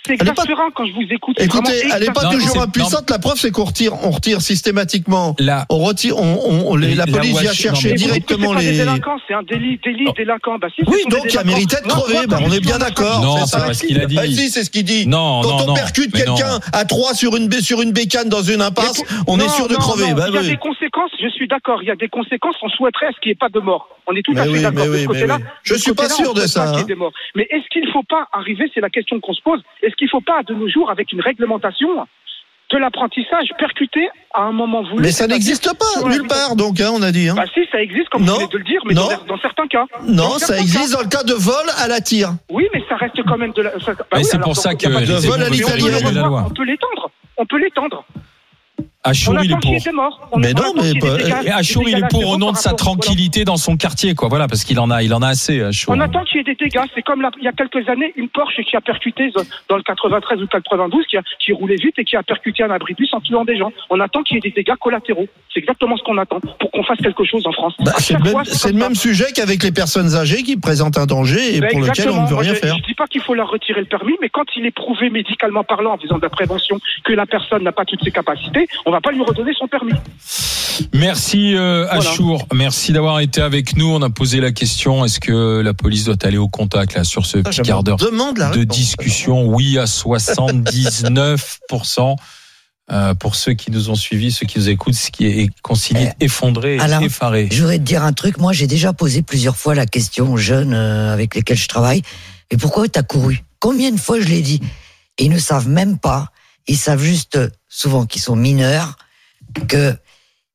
C'est 0.06 0.14
exaspérant 0.14 0.70
quand 0.74 0.86
je 0.86 0.94
vous 0.94 1.06
écoute. 1.12 1.36
c'est 1.38 1.46
Écoutez, 1.46 1.84
elle 1.94 2.02
n'est 2.04 2.12
pas 2.12 2.24
Non, 2.24 2.32
toujours 2.32 2.50
c'est- 2.52 2.60
impuissante. 2.60 3.10
La 3.10 3.20
preuve, 3.20 3.38
c'est 3.38 3.52
qu'on 3.52 3.66
retire, 3.66 3.94
on 4.04 4.12
retire 4.12 4.42
systématiquement. 4.42 5.36
La, 5.40 5.66
On 5.70 5.80
retire, 5.80 6.18
on, 6.18 6.40
on- 6.46 6.72
on- 6.72 6.76
les- 6.76 6.96
la 6.96 7.06
La 7.06 7.12
police 7.12 7.40
vient 7.40 7.54
chercher 7.54 7.94
directement 7.94 8.58
C'est 8.58 8.72
les. 8.72 8.78
délinquants, 8.78 9.18
c'est 9.28 9.34
un 9.34 9.44
délit, 9.44 9.80
délit 9.84 10.06
délinquant. 10.16 10.58
Bah, 10.58 10.68
si, 10.76 10.84
Oui, 10.88 11.00
donc 11.10 11.26
il 11.32 11.38
a 11.38 11.44
mérité 11.44 11.76
de 11.84 11.88
crever. 11.88 12.28
Bah, 12.28 12.38
quand 12.40 12.46
on 12.48 12.52
est 12.52 12.60
bien 12.60 12.76
en 12.76 12.80
d'accord. 12.80 13.22
Non, 13.22 13.38
c'est 13.46 13.58
c'est 13.60 13.66
pas 13.66 13.74
ce 13.74 13.86
qu'il 13.86 14.00
a 14.00 14.06
dit. 14.06 14.16
Bah, 14.16 14.26
si, 14.26 14.50
c'est 14.50 14.64
ce 14.64 14.70
qu'il 14.70 14.84
dit. 14.84 15.06
Non, 15.06 15.42
Quand 15.44 15.50
non, 15.58 15.64
on 15.64 15.68
non. 15.68 15.74
percute 15.74 16.12
quelqu'un 16.14 16.60
à 16.74 16.86
3 16.86 17.14
sur 17.14 17.36
une, 17.36 17.52
sur 17.62 17.82
une 17.82 17.92
bécane 17.92 18.30
dans 18.30 18.42
une 18.42 18.62
impasse, 18.62 19.04
on 19.28 19.40
est 19.40 19.50
sûr 19.50 19.68
de 19.68 19.76
crever. 19.76 20.14
Bah 20.14 20.26
il 20.30 20.36
y 20.36 20.38
a 20.38 20.44
des 20.44 20.58
conséquences, 20.58 21.12
je 21.22 21.28
suis 21.30 21.48
d'accord, 21.48 21.84
il 21.84 21.88
y 21.88 21.92
a 21.92 21.96
des 21.96 22.08
conséquences, 22.10 22.56
on 22.62 22.70
souhaiterait 22.70 23.08
ce 23.16 23.20
qu'il 23.22 23.30
n'y 23.30 23.34
ait 23.34 23.36
pas 23.36 23.50
de 23.50 23.60
mort. 23.60 23.90
On 24.08 24.16
est 24.16 24.24
tout 24.24 24.34
Mais 24.34 24.40
à 24.42 24.46
fait 24.46 24.62
d'accord 24.62 24.86
mais 24.88 24.92
de 24.98 24.98
ce 25.04 25.06
côté-là. 25.08 25.38
Je 25.64 25.76
suis 25.76 25.94
pas 25.94 26.10
sûr 26.10 26.34
de 26.34 26.42
ça, 26.48 26.72
hein. 26.74 26.84
Mais 27.36 27.48
est-ce 27.52 27.68
qu'il 27.72 27.86
ne 27.86 27.92
faut 27.92 28.04
pas 28.10 28.28
arriver, 28.34 28.66
c'est 28.74 28.82
la 28.82 28.90
question 28.90 29.20
qu'on 29.20 29.34
se 29.34 29.42
pose, 29.42 29.62
est-ce 29.90 29.96
qu'il 29.98 30.06
ne 30.06 30.12
faut 30.12 30.22
pas 30.22 30.42
de 30.48 30.54
nos 30.54 30.70
jours, 30.70 30.90
avec 30.90 31.12
une 31.12 31.22
réglementation, 31.22 31.90
de 32.72 32.78
l'apprentissage 32.78 33.50
percuté 33.58 34.08
à 34.34 34.44
un 34.44 34.52
moment 34.52 34.84
voulu? 34.84 35.02
Mais 35.02 35.12
ça 35.12 35.26
n'existe 35.28 35.70
pas 35.78 36.08
nulle 36.08 36.28
part, 36.28 36.56
donc 36.56 36.80
hein, 36.80 36.92
on 36.94 37.02
a 37.02 37.12
dit. 37.12 37.28
Hein. 37.30 37.34
Bah 37.36 37.46
si, 37.54 37.62
ça 37.72 37.82
existe, 37.82 38.10
comme 38.10 38.24
Non. 38.24 38.34
vous 38.34 38.40
venez 38.42 38.50
de 38.52 38.58
le 38.60 38.64
dire, 38.64 38.82
mais 38.86 38.94
Non. 38.94 39.08
dans, 39.10 39.36
dans 39.36 39.42
certains 39.42 39.68
cas. 39.68 39.86
Non, 40.04 40.16
Dans 40.24 40.30
ça 40.40 40.48
certains 40.48 40.62
existe 40.62 40.92
cas. 40.92 40.98
dans 40.98 41.04
le 41.04 41.10
cas 41.10 41.24
de 41.24 41.34
vol 41.34 41.66
à 41.78 41.88
la 41.88 42.00
tire. 42.00 42.30
Oui, 42.52 42.68
mais 42.74 42.84
ça 42.88 42.96
reste 42.96 43.22
quand 43.28 43.38
même 43.38 43.52
de 43.54 43.62
la. 43.64 43.72
ça- 43.80 43.94
bah 43.94 44.06
Mais 44.14 44.20
oui, 44.20 44.24
c'est 44.26 44.40
pour 44.40 44.56
ça 44.56 44.70
il 44.74 44.82
y 44.82 44.86
a 44.86 44.90
que 44.90 44.96
de- 45.06 45.06
De 45.14 45.28
vol 45.28 45.42
à 45.42 45.50
Mais 45.50 45.64
on 46.46 46.50
peut 46.52 46.64
l'étendre. 46.64 47.12
On 47.38 47.46
peut 47.46 47.58
l'étendre. 47.58 48.06
Achour, 49.10 49.36
il 49.44 49.52
est 49.52 49.56
pour. 49.60 49.74
Mais 50.38 50.54
non, 50.54 50.74
mais 50.76 50.92
Et 51.46 51.52
Achour, 51.52 51.84
des 51.86 51.92
il 51.92 51.98
est 52.00 52.08
pour 52.10 52.28
au 52.28 52.38
nom 52.38 52.52
de 52.52 52.58
sa 52.58 52.74
tranquillité 52.74 53.44
dans 53.46 53.58
son 53.58 53.78
quartier, 53.78 54.16
quoi. 54.16 54.28
Voilà, 54.30 54.48
parce 54.48 54.64
qu'il 54.64 54.80
en 54.80 54.90
a, 54.92 55.04
il 55.04 55.14
en 55.14 55.22
a 55.22 55.28
assez, 55.30 55.62
Achour. 55.62 55.94
On 55.96 56.00
attend 56.00 56.24
qu'il 56.24 56.38
y 56.38 56.40
ait 56.42 56.44
des 56.44 56.56
dégâts. 56.56 56.82
C'est 56.96 57.02
comme 57.02 57.22
la- 57.22 57.32
il 57.38 57.44
y 57.44 57.48
a 57.48 57.52
quelques 57.52 57.88
années, 57.90 58.14
une 58.16 58.30
Porsche 58.30 58.62
qui 58.64 58.76
a 58.76 58.82
percuté 58.82 59.32
dans 59.70 59.78
le 59.78 59.84
93 59.84 60.42
ou 60.42 60.48
92, 60.48 61.06
qui, 61.08 61.18
a, 61.18 61.22
qui 61.44 61.52
roulait 61.52 61.76
vite 61.76 61.96
et 61.98 62.06
qui 62.06 62.16
a 62.16 62.24
percuté 62.24 62.64
un 62.64 62.72
abri 62.72 62.94
de 62.94 62.98
bus 62.98 63.14
en 63.14 63.22
tuant 63.22 63.46
des 63.46 63.58
gens. 63.58 63.72
On 63.90 64.00
attend 64.00 64.24
qu'il 64.24 64.36
y 64.36 64.38
ait 64.38 64.42
des 64.50 64.52
dégâts 64.52 64.76
collatéraux. 64.80 65.28
C'est 65.54 65.60
exactement 65.62 65.98
ce 65.98 66.04
qu'on 66.04 66.18
attend 66.18 66.40
pour 66.60 66.72
qu'on 66.72 66.84
fasse 66.84 67.00
quelque 67.00 67.24
chose 67.26 67.46
en 67.46 67.52
France. 67.52 67.74
Bah, 67.80 67.94
c'est 67.98 68.14
le 68.14 68.20
même, 68.24 68.32
fois, 68.32 68.44
le 68.90 68.96
sujet 68.96 69.26
qu'avec 69.36 69.64
les 69.64 69.72
personnes 69.72 70.16
âgées 70.16 70.44
qui 70.44 70.58
présentent 70.58 70.98
un 70.98 71.06
danger 71.06 71.56
et 71.56 71.60
Ben, 71.60 71.70
pour 71.72 71.82
lequel 71.82 72.10
on 72.10 72.24
ne 72.24 72.28
veut 72.28 72.36
rien 72.36 72.54
je- 72.54 72.60
faire. 72.60 72.76
Je 72.78 72.84
dis 72.84 72.94
pas 72.94 73.08
qu'il 73.08 73.22
faut 73.22 73.34
leur 73.34 73.50
retirer 73.50 73.80
le 73.80 73.86
permis, 73.88 74.14
mais 74.22 74.30
quand 74.30 74.46
il 74.56 74.66
est 74.66 74.72
prouvé 74.72 75.10
médicalement 75.10 75.64
parlant 75.64 75.94
en 75.94 75.98
faisant 75.98 76.18
de 76.18 76.22
la 76.24 76.30
prévention 76.30 76.80
que 77.04 77.14
la 77.14 77.26
personne 77.26 77.64
n'a 77.64 77.72
pas 77.72 77.86
toutes 77.86 78.04
ses 78.04 78.12
capacités, 78.12 78.68
on 78.86 78.92
va 78.92 78.99
pas 79.02 79.12
lui 79.12 79.24
redonner 79.24 79.52
son 79.58 79.68
permis. 79.68 79.94
Merci 80.94 81.56
euh, 81.56 81.88
Achour, 81.90 82.46
merci 82.54 82.94
d'avoir 82.94 83.20
été 83.20 83.42
avec 83.42 83.76
nous. 83.76 83.88
On 83.88 84.02
a 84.02 84.10
posé 84.10 84.40
la 84.40 84.52
question 84.52 85.04
est-ce 85.04 85.20
que 85.20 85.60
la 85.62 85.74
police 85.74 86.06
doit 86.06 86.16
aller 86.24 86.38
au 86.38 86.48
contact 86.48 86.94
là 86.96 87.04
sur 87.04 87.26
ce 87.26 87.40
Ah, 87.40 87.50
petit 87.50 87.62
quart 87.64 87.84
d'heure 87.84 87.98
de 87.98 88.06
réponse. 88.06 88.66
discussion? 88.66 89.46
Oui 89.48 89.78
à 89.78 89.84
79%. 89.86 92.16
Euh, 92.92 93.14
pour 93.14 93.36
ceux 93.36 93.54
qui 93.54 93.70
nous 93.70 93.92
ont 93.92 93.96
suivis, 93.96 94.32
ceux 94.32 94.48
qui 94.48 94.58
nous 94.58 94.68
écoutent, 94.68 94.96
ce 94.96 95.12
qui 95.12 95.28
est 95.28 95.48
consigné 95.62 96.10
effondré, 96.20 96.78
et 96.78 96.80
Alain, 96.80 97.02
effaré. 97.02 97.48
Je 97.52 97.62
voudrais 97.62 97.78
te 97.78 97.84
dire 97.84 98.04
un 98.04 98.14
truc. 98.14 98.40
Moi, 98.40 98.52
j'ai 98.52 98.66
déjà 98.66 98.94
posé 98.94 99.22
plusieurs 99.22 99.56
fois 99.56 99.76
la 99.76 99.86
question 99.86 100.34
aux 100.34 100.38
jeunes 100.38 100.74
euh, 100.74 101.14
avec 101.14 101.36
lesquels 101.36 101.58
je 101.58 101.68
travaille. 101.68 102.02
Et 102.50 102.58
pourquoi 102.58 102.88
t'as 102.88 103.04
couru? 103.04 103.44
Combien 103.60 103.92
de 103.92 104.00
fois 104.00 104.20
je 104.20 104.26
l'ai 104.26 104.42
dit? 104.42 104.60
Et 105.20 105.26
Ils 105.26 105.30
ne 105.30 105.38
savent 105.38 105.70
même 105.70 106.00
pas. 106.00 106.30
Ils 106.70 106.78
savent 106.78 107.04
juste 107.04 107.36
euh, 107.36 107.50
souvent 107.68 108.06
qu'ils 108.06 108.22
sont 108.22 108.36
mineurs, 108.38 108.96
que. 109.68 109.94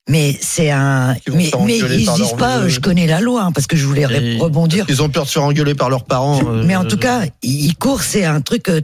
Mais 0.08 0.36
c'est 0.40 0.70
un. 0.70 1.16
Mais, 1.32 1.46
se 1.50 1.56
mais 1.56 1.78
ils 1.78 2.04
par 2.04 2.14
disent 2.16 2.26
leur- 2.30 2.36
pas. 2.36 2.58
euh, 2.58 2.68
Je 2.68 2.78
connais 2.80 3.06
la 3.06 3.20
loi, 3.20 3.42
hein, 3.44 3.52
parce 3.52 3.66
que 3.66 3.74
je 3.76 3.86
voulais 3.86 4.02
Et- 4.10 4.38
rebondir. 4.38 4.84
Ils 4.88 5.02
ont 5.02 5.08
peur 5.08 5.22
de 5.24 5.28
se 5.28 5.34
faire 5.34 5.44
engueuler 5.44 5.74
par 5.74 5.88
leurs 5.88 6.04
parents. 6.04 6.40
euh, 6.46 6.62
Mais 6.64 6.76
en 6.76 6.84
tout 6.84 6.98
cas, 6.98 7.22
ils 7.42 7.74
courent. 7.76 8.02
C'est 8.02 8.24
un 8.24 8.40
truc. 8.40 8.68
euh, 8.68 8.80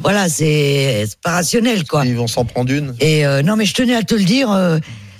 Voilà, 0.00 0.30
c'est 0.30 1.06
pas 1.22 1.32
rationnel, 1.32 1.84
quoi. 1.86 2.06
Ils 2.06 2.16
vont 2.16 2.26
s'en 2.28 2.46
prendre 2.46 2.72
une. 2.72 2.94
Et 3.00 3.26
euh, 3.26 3.42
non, 3.42 3.56
mais 3.56 3.66
je 3.66 3.74
tenais 3.74 3.94
à 3.94 4.02
te 4.02 4.14
le 4.14 4.24
dire. 4.24 4.50
euh, 4.50 4.78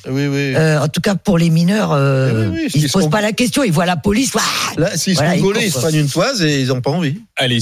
Oui, 0.09 0.27
oui. 0.29 0.55
euh, 0.57 0.81
en 0.81 0.89
tout 0.89 1.03
cas, 1.03 1.15
pour 1.15 1.37
les 1.37 1.51
mineurs, 1.51 1.93
euh, 1.93 2.33
Oui, 2.33 2.47
oui, 2.47 2.53
oui, 2.55 2.63
ils 2.67 2.71
s'ils 2.71 2.89
se 2.89 2.93
posent 2.95 3.03
sont- 3.05 3.11
pas 3.11 3.21
la 3.21 3.33
question. 3.33 3.63
Ils 3.65 3.71
voient 3.73 3.85
la 3.85 3.97
police. 3.97 4.33
ouah, 4.35 4.41
Là, 4.79 4.97
s'ils 4.97 5.15
Voilà, 5.15 5.35
sont 5.37 5.43
gaulés, 5.43 5.67
ils 5.67 5.73
se 5.73 5.79
prennent 5.79 5.95
une 5.97 6.09
toise 6.09 6.41
et 6.41 6.63
ils 6.63 6.69
n'ont 6.69 6.81
pas 6.81 6.91
envie. 6.91 7.21
Allez, 7.37 7.61